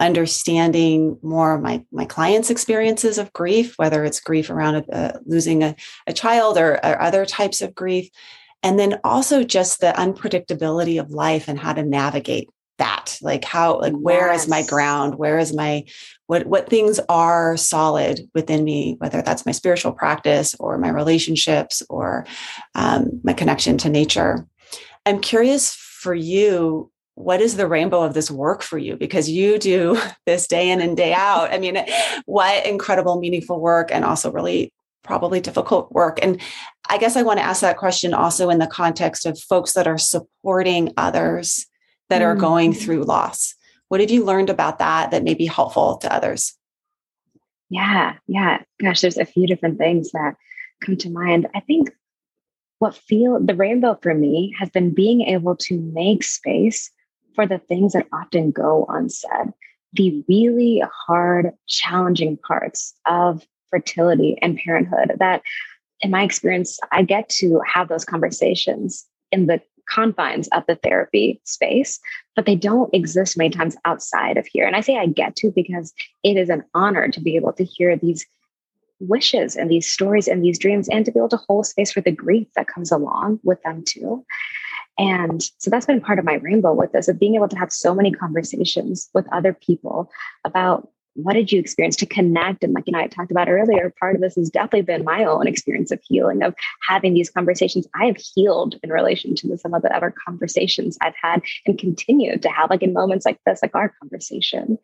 understanding 0.00 1.18
more 1.22 1.54
of 1.54 1.62
my 1.62 1.84
my 1.90 2.04
clients 2.04 2.50
experiences 2.50 3.18
of 3.18 3.32
grief 3.32 3.74
whether 3.78 4.04
it's 4.04 4.20
grief 4.20 4.48
around 4.48 4.84
uh, 4.92 5.18
losing 5.26 5.64
a, 5.64 5.74
a 6.06 6.12
child 6.12 6.56
or, 6.56 6.74
or, 6.84 7.00
other 7.00 7.26
types 7.26 7.62
of 7.62 7.74
grief. 7.74 8.08
And 8.62 8.78
then 8.78 9.00
also 9.04 9.44
just 9.44 9.80
the 9.80 9.92
unpredictability 9.96 11.00
of 11.00 11.10
life 11.10 11.46
and 11.48 11.58
how 11.58 11.72
to 11.72 11.84
navigate 11.84 12.48
that. 12.78 13.18
Like 13.20 13.44
how 13.44 13.80
like 13.80 13.92
where 13.92 14.32
yes. 14.32 14.42
is 14.42 14.48
my 14.48 14.64
ground? 14.64 15.16
Where 15.16 15.38
is 15.38 15.52
my 15.52 15.84
what 16.26 16.46
what 16.46 16.68
things 16.68 17.00
are 17.08 17.56
solid 17.56 18.28
within 18.34 18.64
me 18.64 18.96
whether 18.98 19.22
that's 19.22 19.46
my 19.46 19.52
spiritual 19.52 19.92
practice 19.92 20.54
or 20.60 20.78
my 20.78 20.90
relationships 20.90 21.82
or 21.88 22.26
um, 22.74 23.20
my 23.24 23.32
connection 23.32 23.78
to 23.78 23.88
nature. 23.88 24.46
I'm 25.06 25.20
curious 25.20 25.74
for 25.74 26.14
you 26.14 26.90
what 27.18 27.40
is 27.40 27.56
the 27.56 27.66
rainbow 27.66 28.02
of 28.02 28.14
this 28.14 28.30
work 28.30 28.62
for 28.62 28.78
you? 28.78 28.96
Because 28.96 29.28
you 29.28 29.58
do 29.58 30.00
this 30.26 30.46
day 30.46 30.70
in 30.70 30.80
and 30.80 30.96
day 30.96 31.12
out. 31.12 31.52
I 31.52 31.58
mean 31.58 31.84
what 32.26 32.64
incredible 32.64 33.18
meaningful 33.18 33.60
work 33.60 33.90
and 33.92 34.04
also 34.04 34.30
really 34.30 34.72
probably 35.02 35.40
difficult 35.40 35.90
work. 35.92 36.18
And 36.22 36.40
i 36.90 36.96
guess 36.96 37.16
i 37.16 37.22
want 37.22 37.38
to 37.38 37.44
ask 37.44 37.60
that 37.60 37.76
question 37.76 38.14
also 38.14 38.48
in 38.50 38.58
the 38.58 38.66
context 38.66 39.26
of 39.26 39.38
folks 39.38 39.72
that 39.74 39.86
are 39.86 39.98
supporting 39.98 40.92
others 40.96 41.66
that 42.08 42.22
are 42.22 42.34
going 42.34 42.72
mm-hmm. 42.72 42.80
through 42.80 43.04
loss. 43.04 43.54
What 43.88 44.00
have 44.00 44.10
you 44.10 44.24
learned 44.24 44.48
about 44.48 44.78
that 44.78 45.10
that 45.10 45.24
may 45.24 45.34
be 45.34 45.46
helpful 45.46 45.96
to 45.98 46.12
others? 46.12 46.54
Yeah 47.68 48.14
yeah. 48.26 48.62
Gosh 48.80 49.00
there's 49.00 49.18
a 49.18 49.24
few 49.24 49.46
different 49.46 49.78
things 49.78 50.12
that 50.12 50.36
come 50.80 50.96
to 50.98 51.10
mind. 51.10 51.48
I 51.54 51.60
think 51.60 51.90
what 52.78 52.94
feel 52.94 53.40
the 53.40 53.56
rainbow 53.56 53.98
for 54.00 54.14
me 54.14 54.54
has 54.58 54.70
been 54.70 54.94
being 54.94 55.22
able 55.22 55.56
to 55.56 55.80
make 55.80 56.22
space 56.22 56.92
for 57.38 57.46
the 57.46 57.58
things 57.58 57.92
that 57.92 58.08
often 58.12 58.50
go 58.50 58.84
unsaid, 58.88 59.52
the 59.92 60.24
really 60.28 60.82
hard, 61.06 61.52
challenging 61.68 62.36
parts 62.36 62.94
of 63.06 63.46
fertility 63.70 64.36
and 64.42 64.58
parenthood 64.58 65.12
that, 65.20 65.42
in 66.00 66.10
my 66.10 66.24
experience, 66.24 66.80
I 66.90 67.02
get 67.02 67.28
to 67.28 67.60
have 67.72 67.86
those 67.86 68.04
conversations 68.04 69.06
in 69.30 69.46
the 69.46 69.60
confines 69.88 70.48
of 70.48 70.64
the 70.66 70.74
therapy 70.74 71.40
space, 71.44 72.00
but 72.34 72.44
they 72.44 72.56
don't 72.56 72.92
exist 72.92 73.38
many 73.38 73.50
times 73.50 73.76
outside 73.84 74.36
of 74.36 74.44
here. 74.46 74.66
And 74.66 74.74
I 74.74 74.80
say 74.80 74.96
I 74.96 75.06
get 75.06 75.36
to 75.36 75.52
because 75.52 75.94
it 76.24 76.36
is 76.36 76.48
an 76.48 76.64
honor 76.74 77.06
to 77.06 77.20
be 77.20 77.36
able 77.36 77.52
to 77.52 77.64
hear 77.64 77.96
these 77.96 78.26
wishes 78.98 79.54
and 79.54 79.70
these 79.70 79.88
stories 79.88 80.26
and 80.26 80.44
these 80.44 80.58
dreams 80.58 80.88
and 80.88 81.04
to 81.04 81.12
be 81.12 81.20
able 81.20 81.28
to 81.28 81.40
hold 81.48 81.66
space 81.66 81.92
for 81.92 82.00
the 82.00 82.10
grief 82.10 82.48
that 82.56 82.66
comes 82.66 82.90
along 82.90 83.38
with 83.44 83.62
them 83.62 83.84
too. 83.86 84.24
And 84.98 85.42
so 85.58 85.70
that's 85.70 85.86
been 85.86 86.00
part 86.00 86.18
of 86.18 86.24
my 86.24 86.34
rainbow 86.34 86.72
with 86.74 86.92
this 86.92 87.08
of 87.08 87.20
being 87.20 87.36
able 87.36 87.48
to 87.48 87.58
have 87.58 87.72
so 87.72 87.94
many 87.94 88.10
conversations 88.10 89.08
with 89.14 89.32
other 89.32 89.52
people 89.52 90.10
about 90.44 90.88
what 91.14 91.32
did 91.32 91.50
you 91.50 91.58
experience 91.58 91.96
to 91.96 92.06
connect? 92.06 92.62
And 92.62 92.72
like 92.72 92.84
you 92.86 92.92
know 92.92 93.00
i 93.00 93.08
talked 93.08 93.32
about 93.32 93.48
earlier 93.48 93.92
part 93.98 94.14
of 94.14 94.20
this 94.20 94.36
has 94.36 94.50
definitely 94.50 94.82
been 94.82 95.04
my 95.04 95.24
own 95.24 95.48
experience 95.48 95.90
of 95.90 96.00
healing 96.02 96.42
of 96.42 96.54
having 96.88 97.14
these 97.14 97.30
conversations. 97.30 97.88
I 97.94 98.06
have 98.06 98.16
healed 98.16 98.76
in 98.84 98.90
relation 98.90 99.34
to 99.36 99.58
some 99.58 99.74
of 99.74 99.82
the 99.82 99.94
other 99.94 100.14
conversations 100.26 100.96
i've 101.02 101.16
had 101.20 101.42
and 101.66 101.78
continue 101.78 102.38
to 102.38 102.48
have 102.48 102.70
like 102.70 102.82
in 102.82 102.92
moments 102.92 103.26
like 103.26 103.40
this 103.44 103.60
like 103.62 103.74
our 103.74 103.92
conversation 104.00 104.78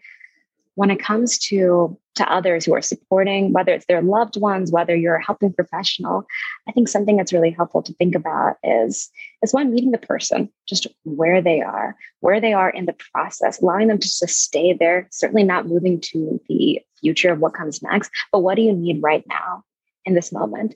when 0.74 0.90
it 0.90 1.00
comes 1.00 1.38
to 1.38 1.98
to 2.16 2.32
others 2.32 2.64
who 2.64 2.74
are 2.74 2.82
supporting 2.82 3.52
whether 3.52 3.72
it's 3.72 3.86
their 3.86 4.02
loved 4.02 4.40
ones 4.40 4.70
whether 4.70 4.94
you're 4.94 5.16
a 5.16 5.24
helping 5.24 5.52
professional 5.52 6.24
i 6.68 6.72
think 6.72 6.88
something 6.88 7.16
that's 7.16 7.32
really 7.32 7.50
helpful 7.50 7.82
to 7.82 7.92
think 7.94 8.14
about 8.14 8.56
is 8.62 9.10
is 9.42 9.52
one 9.52 9.72
meeting 9.72 9.90
the 9.90 9.98
person 9.98 10.48
just 10.68 10.86
where 11.04 11.42
they 11.42 11.60
are 11.60 11.96
where 12.20 12.40
they 12.40 12.52
are 12.52 12.70
in 12.70 12.86
the 12.86 12.96
process 13.12 13.60
allowing 13.60 13.88
them 13.88 13.98
to 13.98 14.08
just 14.08 14.40
stay 14.40 14.72
there 14.72 15.08
certainly 15.10 15.42
not 15.42 15.66
moving 15.66 16.00
to 16.00 16.40
the 16.48 16.80
future 17.00 17.32
of 17.32 17.40
what 17.40 17.54
comes 17.54 17.82
next 17.82 18.10
but 18.32 18.40
what 18.40 18.54
do 18.54 18.62
you 18.62 18.72
need 18.72 19.02
right 19.02 19.24
now 19.28 19.64
in 20.04 20.14
this 20.14 20.32
moment? 20.32 20.74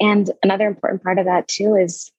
And 0.00 0.30
another 0.42 0.66
important 0.66 1.02
part 1.02 1.18
of 1.18 1.26
that 1.26 1.48
too 1.48 1.76
is 1.76 2.10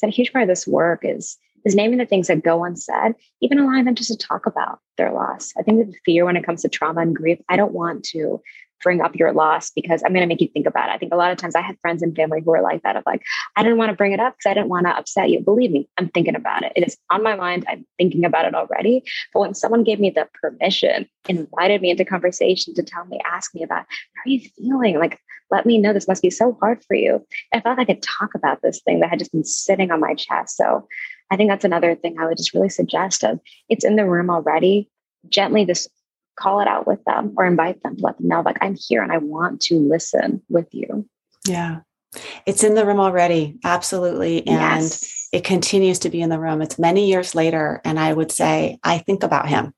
that 0.00 0.08
a 0.08 0.10
huge 0.10 0.32
part 0.32 0.42
of 0.42 0.48
this 0.48 0.66
work 0.66 1.00
is 1.02 1.36
is 1.64 1.74
naming 1.74 1.98
the 1.98 2.06
things 2.06 2.28
that 2.28 2.42
go 2.42 2.64
unsaid, 2.64 3.14
even 3.40 3.58
allowing 3.58 3.84
them 3.84 3.94
just 3.94 4.10
to 4.10 4.16
talk 4.16 4.46
about 4.46 4.78
their 4.96 5.12
loss. 5.12 5.52
I 5.58 5.62
think 5.62 5.86
the 5.86 5.96
fear 6.04 6.24
when 6.24 6.36
it 6.36 6.44
comes 6.44 6.62
to 6.62 6.68
trauma 6.68 7.00
and 7.00 7.14
grief, 7.14 7.38
I 7.48 7.56
don't 7.56 7.72
want 7.72 8.04
to 8.12 8.40
bring 8.82 9.00
up 9.00 9.16
your 9.16 9.32
loss 9.32 9.70
because 9.70 10.02
I'm 10.04 10.12
going 10.12 10.20
to 10.20 10.26
make 10.26 10.42
you 10.42 10.48
think 10.48 10.66
about 10.66 10.90
it. 10.90 10.92
I 10.92 10.98
think 10.98 11.12
a 11.12 11.16
lot 11.16 11.32
of 11.32 11.38
times 11.38 11.54
I 11.56 11.62
had 11.62 11.78
friends 11.80 12.02
and 12.02 12.14
family 12.14 12.42
who 12.44 12.50
were 12.50 12.60
like 12.60 12.82
that 12.82 12.96
of 12.96 13.02
like, 13.06 13.22
I 13.56 13.62
didn't 13.62 13.78
want 13.78 13.90
to 13.90 13.96
bring 13.96 14.12
it 14.12 14.20
up 14.20 14.34
because 14.34 14.50
I 14.50 14.54
didn't 14.54 14.68
want 14.68 14.86
to 14.86 14.96
upset 14.96 15.30
you. 15.30 15.40
Believe 15.40 15.70
me, 15.70 15.88
I'm 15.98 16.10
thinking 16.10 16.36
about 16.36 16.62
it. 16.62 16.72
It 16.76 16.86
is 16.86 16.98
on 17.10 17.22
my 17.22 17.34
mind. 17.34 17.64
I'm 17.66 17.86
thinking 17.96 18.26
about 18.26 18.44
it 18.44 18.54
already. 18.54 19.02
But 19.32 19.40
when 19.40 19.54
someone 19.54 19.84
gave 19.84 20.00
me 20.00 20.10
the 20.10 20.28
permission, 20.40 21.08
invited 21.28 21.80
me 21.80 21.90
into 21.90 22.04
conversation 22.04 22.74
to 22.74 22.82
tell 22.82 23.06
me, 23.06 23.20
ask 23.26 23.54
me 23.54 23.62
about, 23.62 23.86
how 23.86 24.22
are 24.26 24.28
you 24.28 24.40
feeling? 24.56 24.98
Like, 24.98 25.18
let 25.50 25.66
me 25.66 25.78
know 25.78 25.92
this 25.92 26.08
must 26.08 26.22
be 26.22 26.30
so 26.30 26.56
hard 26.60 26.84
for 26.84 26.94
you. 26.94 27.24
I 27.52 27.60
felt 27.60 27.78
like 27.78 27.88
I 27.88 27.94
could 27.94 28.02
talk 28.02 28.34
about 28.34 28.60
this 28.62 28.80
thing 28.82 29.00
that 29.00 29.10
had 29.10 29.18
just 29.18 29.32
been 29.32 29.44
sitting 29.44 29.90
on 29.90 30.00
my 30.00 30.14
chest. 30.14 30.56
So 30.56 30.86
I 31.30 31.36
think 31.36 31.50
that's 31.50 31.64
another 31.64 31.94
thing 31.94 32.18
I 32.18 32.26
would 32.26 32.36
just 32.36 32.54
really 32.54 32.68
suggest 32.68 33.24
of 33.24 33.40
it's 33.68 33.84
in 33.84 33.96
the 33.96 34.08
room 34.08 34.30
already. 34.30 34.90
Gently 35.28 35.64
just 35.64 35.88
call 36.36 36.60
it 36.60 36.68
out 36.68 36.86
with 36.86 37.02
them 37.04 37.34
or 37.36 37.46
invite 37.46 37.82
them 37.82 37.96
to 37.96 38.02
let 38.02 38.18
them 38.18 38.28
know, 38.28 38.42
like, 38.42 38.58
I'm 38.60 38.76
here 38.76 39.02
and 39.02 39.12
I 39.12 39.18
want 39.18 39.60
to 39.62 39.76
listen 39.76 40.42
with 40.48 40.68
you. 40.72 41.08
Yeah. 41.46 41.80
It's 42.46 42.64
in 42.64 42.74
the 42.74 42.86
room 42.86 43.00
already. 43.00 43.58
Absolutely. 43.64 44.38
And 44.46 44.82
yes. 44.82 45.28
it 45.32 45.44
continues 45.44 46.00
to 46.00 46.10
be 46.10 46.20
in 46.20 46.30
the 46.30 46.38
room. 46.38 46.60
It's 46.60 46.78
many 46.78 47.08
years 47.08 47.34
later. 47.34 47.80
And 47.84 47.98
I 47.98 48.12
would 48.12 48.32
say, 48.32 48.78
I 48.82 48.98
think 48.98 49.22
about 49.22 49.48
him. 49.48 49.72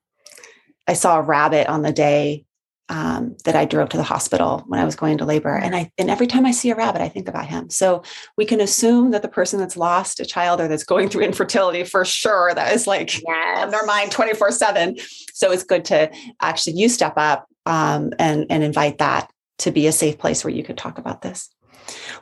I 0.87 0.95
saw 0.95 1.19
a 1.19 1.23
rabbit 1.23 1.69
on 1.69 1.83
the 1.83 1.93
day 1.93 2.46
um, 2.89 3.37
that 3.45 3.57
I 3.57 3.65
drove 3.65 3.89
to 3.91 3.97
the 3.97 4.03
hospital 4.03 4.63
when 4.67 4.81
I 4.81 4.85
was 4.85 4.97
going 4.97 5.19
to 5.19 5.25
labor. 5.25 5.55
And 5.57 5.75
I 5.75 5.91
and 5.99 6.11
every 6.11 6.27
time 6.27 6.47
I 6.47 6.53
see 6.53 6.71
a 6.71 6.77
rabbit, 6.77 7.03
I 7.03 7.09
think 7.09 7.29
about 7.29 7.47
him. 7.47 7.69
So 7.71 8.03
we 8.37 8.45
can 8.45 8.61
assume 8.61 9.11
that 9.11 9.23
the 9.23 9.29
person 9.29 9.59
that's 9.59 9.77
lost 9.77 10.21
a 10.21 10.25
child 10.25 10.61
or 10.61 10.69
that's 10.69 10.85
going 10.85 11.09
through 11.09 11.23
infertility 11.25 11.85
for 11.85 12.05
sure, 12.05 12.53
that 12.55 12.75
is 12.75 12.87
like 12.87 13.23
yes. 13.23 13.59
on 13.59 13.71
their 13.71 13.85
mind 13.87 14.13
24-7. 14.13 15.01
So 15.33 15.51
it's 15.51 15.65
good 15.65 15.85
to 15.87 16.11
actually 16.41 16.75
you 16.75 16.89
step 16.89 17.15
up 17.17 17.47
um, 17.67 18.13
and, 18.19 18.47
and 18.51 18.63
invite 18.63 18.99
that 18.99 19.31
to 19.59 19.71
be 19.71 19.87
a 19.87 19.93
safe 19.93 20.19
place 20.19 20.45
where 20.45 20.53
you 20.53 20.63
could 20.63 20.79
talk 20.79 20.99
about 20.99 21.23
this. 21.23 21.51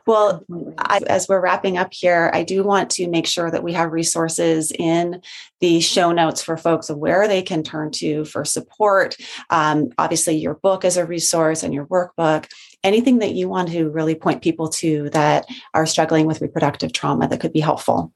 Well, 0.07 0.45
I, 0.79 1.01
as 1.07 1.29
we're 1.29 1.41
wrapping 1.41 1.79
up 1.79 1.93
here, 1.93 2.31
I 2.35 2.43
do 2.43 2.63
want 2.63 2.91
to 2.91 3.09
make 3.09 3.27
sure 3.27 3.51
that 3.51 3.63
we 3.63 3.73
have 3.73 3.93
resources 3.93 4.73
in 4.73 5.23
the 5.61 5.81
show 5.81 6.13
notes 6.13 6.43
for 6.43 6.57
folks 6.57 6.91
of 6.91 6.99
where 6.99 7.27
they 7.27 7.43
can 7.43 7.63
turn 7.63 7.91
to 7.93 8.25
for 8.25 8.45
support. 8.45 9.17
Um, 9.51 9.91
obviously, 9.99 10.37
your 10.37 10.55
book 10.55 10.85
is 10.85 10.97
a 10.97 11.07
resource 11.07 11.63
and 11.63 11.73
your 11.73 11.87
workbook. 11.87 12.47
anything 12.83 13.19
that 13.21 13.33
you 13.33 13.49
want 13.49 13.71
to 13.71 13.89
really 13.89 14.15
point 14.15 14.43
people 14.43 14.69
to 14.69 15.09
that 15.11 15.47
are 15.73 15.87
struggling 15.87 16.27
with 16.27 16.43
reproductive 16.43 16.93
trauma 16.93 17.27
that 17.29 17.41
could 17.41 17.53
be 17.53 17.61
helpful? 17.61 18.13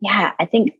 Yeah, 0.00 0.32
I 0.38 0.46
think 0.46 0.74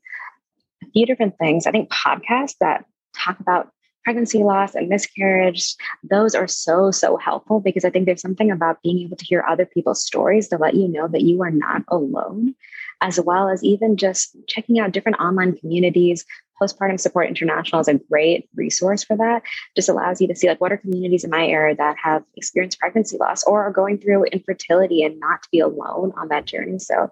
a 0.83 0.91
few 0.93 1.07
different 1.07 1.37
things. 1.39 1.67
I 1.67 1.71
think 1.71 1.91
podcasts 1.91 2.57
that 2.61 2.85
talk 3.15 3.39
about 3.41 3.71
pregnancy 4.05 4.43
loss 4.43 4.75
and 4.75 4.89
miscarriage, 4.89 5.75
those 6.03 6.35
are 6.35 6.49
so, 6.49 6.91
so 6.91 7.17
helpful 7.17 7.61
because 7.61 7.85
I 7.85 7.91
think 7.91 8.07
there's 8.07 8.23
something 8.23 8.51
about 8.51 8.83
being 8.83 9.01
able 9.01 9.17
to 9.17 9.25
hear 9.25 9.45
other 9.49 9.67
people's 9.67 10.05
stories 10.05 10.49
to 10.49 10.59
let 10.59 10.75
you 10.75 10.89
know 10.89 11.09
that 11.09 11.23
you 11.23 11.43
are 11.43 11.51
not 11.51 11.83
alone, 11.89 12.55
as 13.01 13.21
well 13.21 13.49
as 13.49 13.63
even 13.63 13.97
just 13.97 14.37
checking 14.47 14.79
out 14.79 14.93
different 14.93 15.21
online 15.21 15.57
communities. 15.57 16.25
Postpartum 16.61 16.99
Support 16.99 17.29
International 17.29 17.81
is 17.81 17.89
a 17.89 17.95
great 17.95 18.49
resource 18.57 19.05
for 19.05 19.17
that. 19.17 19.43
Just 19.77 19.89
allows 19.89 20.21
you 20.21 20.27
to 20.27 20.35
see 20.35 20.49
like 20.49 20.61
what 20.61 20.73
are 20.73 20.77
communities 20.77 21.23
in 21.23 21.31
my 21.31 21.47
area 21.47 21.77
that 21.77 21.97
have 22.03 22.25
experienced 22.37 22.81
pregnancy 22.81 23.17
loss 23.17 23.45
or 23.45 23.63
are 23.63 23.73
going 23.73 23.99
through 23.99 24.25
infertility 24.25 25.05
and 25.05 25.21
not 25.21 25.43
to 25.43 25.49
be 25.53 25.61
alone 25.61 26.13
on 26.17 26.29
that 26.29 26.47
journey. 26.47 26.79
So 26.81 27.11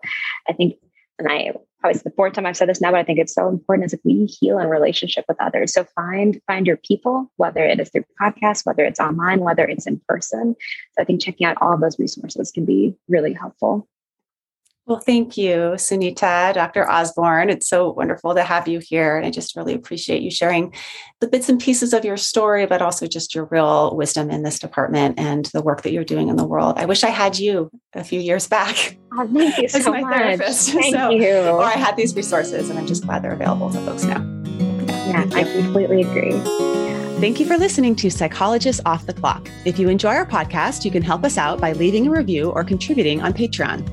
I 0.49 0.53
think 0.53 0.77
and 1.19 1.29
I 1.29 1.53
probably 1.81 2.01
the 2.03 2.11
fourth 2.11 2.35
time 2.35 2.47
I've 2.47 2.57
said 2.57 2.69
this 2.69 2.81
now, 2.81 2.91
but 2.91 3.01
I 3.01 3.05
think 3.05 3.19
it's 3.19 3.35
so 3.35 3.49
important 3.49 3.87
is 3.87 3.93
if 3.93 4.01
we 4.05 4.27
heal 4.27 4.59
in 4.59 4.69
relationship 4.69 5.25
with 5.29 5.41
others. 5.41 5.73
So 5.73 5.85
find 5.95 6.41
find 6.47 6.67
your 6.67 6.77
people, 6.77 7.31
whether 7.37 7.65
it 7.65 7.81
is 7.81 7.91
through 7.91 8.05
podcasts, 8.21 8.65
whether 8.65 8.85
it's 8.85 9.01
online, 9.01 9.41
whether 9.41 9.65
it's 9.65 9.87
in 9.87 10.01
person. 10.09 10.57
So 10.93 11.03
I 11.03 11.05
think 11.05 11.23
checking 11.23 11.47
out 11.47 11.59
all 11.61 11.79
those 11.79 11.99
resources 11.99 12.51
can 12.51 12.65
be 12.65 12.97
really 13.09 13.33
helpful. 13.33 13.89
Well, 14.87 15.01
thank 15.01 15.37
you, 15.37 15.75
Sunita, 15.75 16.55
Dr. 16.55 16.89
Osborn. 16.89 17.51
It's 17.51 17.67
so 17.67 17.91
wonderful 17.91 18.37
to 18.37 18.45
have 18.45 18.69
you 18.69 18.79
here. 18.79 19.17
And 19.17 19.27
I 19.27 19.31
just 19.31 19.57
really 19.57 19.75
appreciate 19.75 20.23
you 20.23 20.31
sharing 20.31 20.73
the 21.21 21.27
bits 21.27 21.49
and 21.49 21.61
pieces 21.61 21.93
of 21.93 22.05
your 22.05 22.17
story, 22.17 22.67
but 22.67 22.81
also 22.81 23.09
just 23.09 23.35
your 23.35 23.47
real 23.47 23.97
wisdom 23.97 24.31
in 24.31 24.45
this 24.45 24.61
department 24.61 25.19
and 25.19 25.47
the 25.47 25.61
work 25.61 25.83
that 25.83 25.91
you're 25.93 26.05
doing 26.05 26.29
in 26.29 26.37
the 26.37 26.47
world. 26.47 26.75
I 26.79 26.85
wish 26.85 27.03
I 27.03 27.09
had 27.09 27.37
you 27.37 27.69
a 27.95 28.05
few 28.05 28.21
years 28.21 28.47
back. 28.47 28.97
Oh, 29.13 29.27
thank 29.27 29.59
you 29.59 29.69
so 29.71 29.91
my 29.91 30.03
much. 30.03 30.15
therapist. 30.15 30.71
Thank 30.71 30.95
so, 30.95 31.11
you. 31.11 31.37
Or 31.37 31.65
I 31.65 31.73
had 31.73 31.97
these 31.97 32.15
resources, 32.15 32.71
and 32.71 32.79
I'm 32.79 32.87
just 32.87 33.05
glad 33.05 33.23
they're 33.23 33.33
available 33.33 33.71
to 33.71 33.81
folks 33.81 34.05
now. 34.05 34.25
Yeah, 35.09 35.29
I 35.33 35.43
completely 35.43 36.03
agree. 36.03 36.33
Thank 37.19 37.41
you 37.41 37.47
for 37.47 37.57
listening 37.57 37.97
to 37.97 38.11
Psychologists 38.11 38.83
Off 38.85 39.07
the 39.07 39.15
Clock. 39.15 39.49
If 39.65 39.81
you 39.81 39.89
enjoy 39.89 40.15
our 40.15 40.27
podcast, 40.27 40.85
you 40.85 40.93
can 40.93 41.03
help 41.03 41.25
us 41.25 41.39
out 41.39 41.61
by 41.61 41.73
leaving 41.73 42.07
a 42.07 42.11
review 42.11 42.51
or 42.51 42.63
contributing 42.63 43.23
on 43.23 43.33
Patreon. 43.33 43.91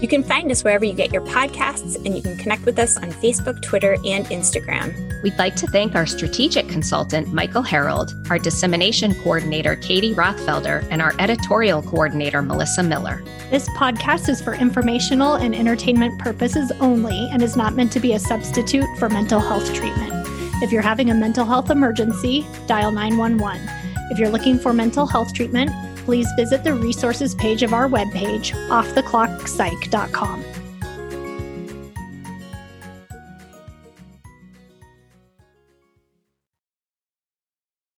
You 0.00 0.06
can 0.06 0.22
find 0.22 0.48
us 0.52 0.62
wherever 0.62 0.84
you 0.84 0.92
get 0.94 1.12
your 1.12 1.22
podcasts, 1.22 1.96
and 1.96 2.14
you 2.14 2.22
can 2.22 2.36
connect 2.36 2.64
with 2.64 2.78
us 2.78 2.96
on 2.96 3.10
Facebook, 3.10 3.60
Twitter, 3.62 3.94
and 4.04 4.26
Instagram. 4.26 5.22
We'd 5.24 5.36
like 5.38 5.56
to 5.56 5.66
thank 5.66 5.96
our 5.96 6.06
strategic 6.06 6.68
consultant, 6.68 7.32
Michael 7.32 7.62
Harold, 7.62 8.14
our 8.30 8.38
dissemination 8.38 9.12
coordinator, 9.16 9.74
Katie 9.74 10.14
Rothfelder, 10.14 10.86
and 10.92 11.02
our 11.02 11.14
editorial 11.18 11.82
coordinator, 11.82 12.42
Melissa 12.42 12.84
Miller. 12.84 13.24
This 13.50 13.68
podcast 13.70 14.28
is 14.28 14.40
for 14.40 14.54
informational 14.54 15.34
and 15.34 15.52
entertainment 15.52 16.20
purposes 16.20 16.70
only 16.78 17.28
and 17.32 17.42
is 17.42 17.56
not 17.56 17.74
meant 17.74 17.90
to 17.92 18.00
be 18.00 18.12
a 18.12 18.20
substitute 18.20 18.86
for 18.98 19.08
mental 19.08 19.40
health 19.40 19.74
treatment. 19.74 20.12
If 20.62 20.70
you're 20.70 20.80
having 20.80 21.10
a 21.10 21.14
mental 21.14 21.44
health 21.44 21.70
emergency, 21.70 22.46
dial 22.68 22.92
911. 22.92 23.68
If 24.10 24.18
you're 24.18 24.30
looking 24.30 24.60
for 24.60 24.72
mental 24.72 25.06
health 25.06 25.34
treatment, 25.34 25.70
please 26.08 26.32
visit 26.36 26.64
the 26.64 26.72
resources 26.72 27.34
page 27.34 27.62
of 27.62 27.74
our 27.74 27.86
webpage, 27.86 28.54
offtheclockpsych.com. 28.70 30.57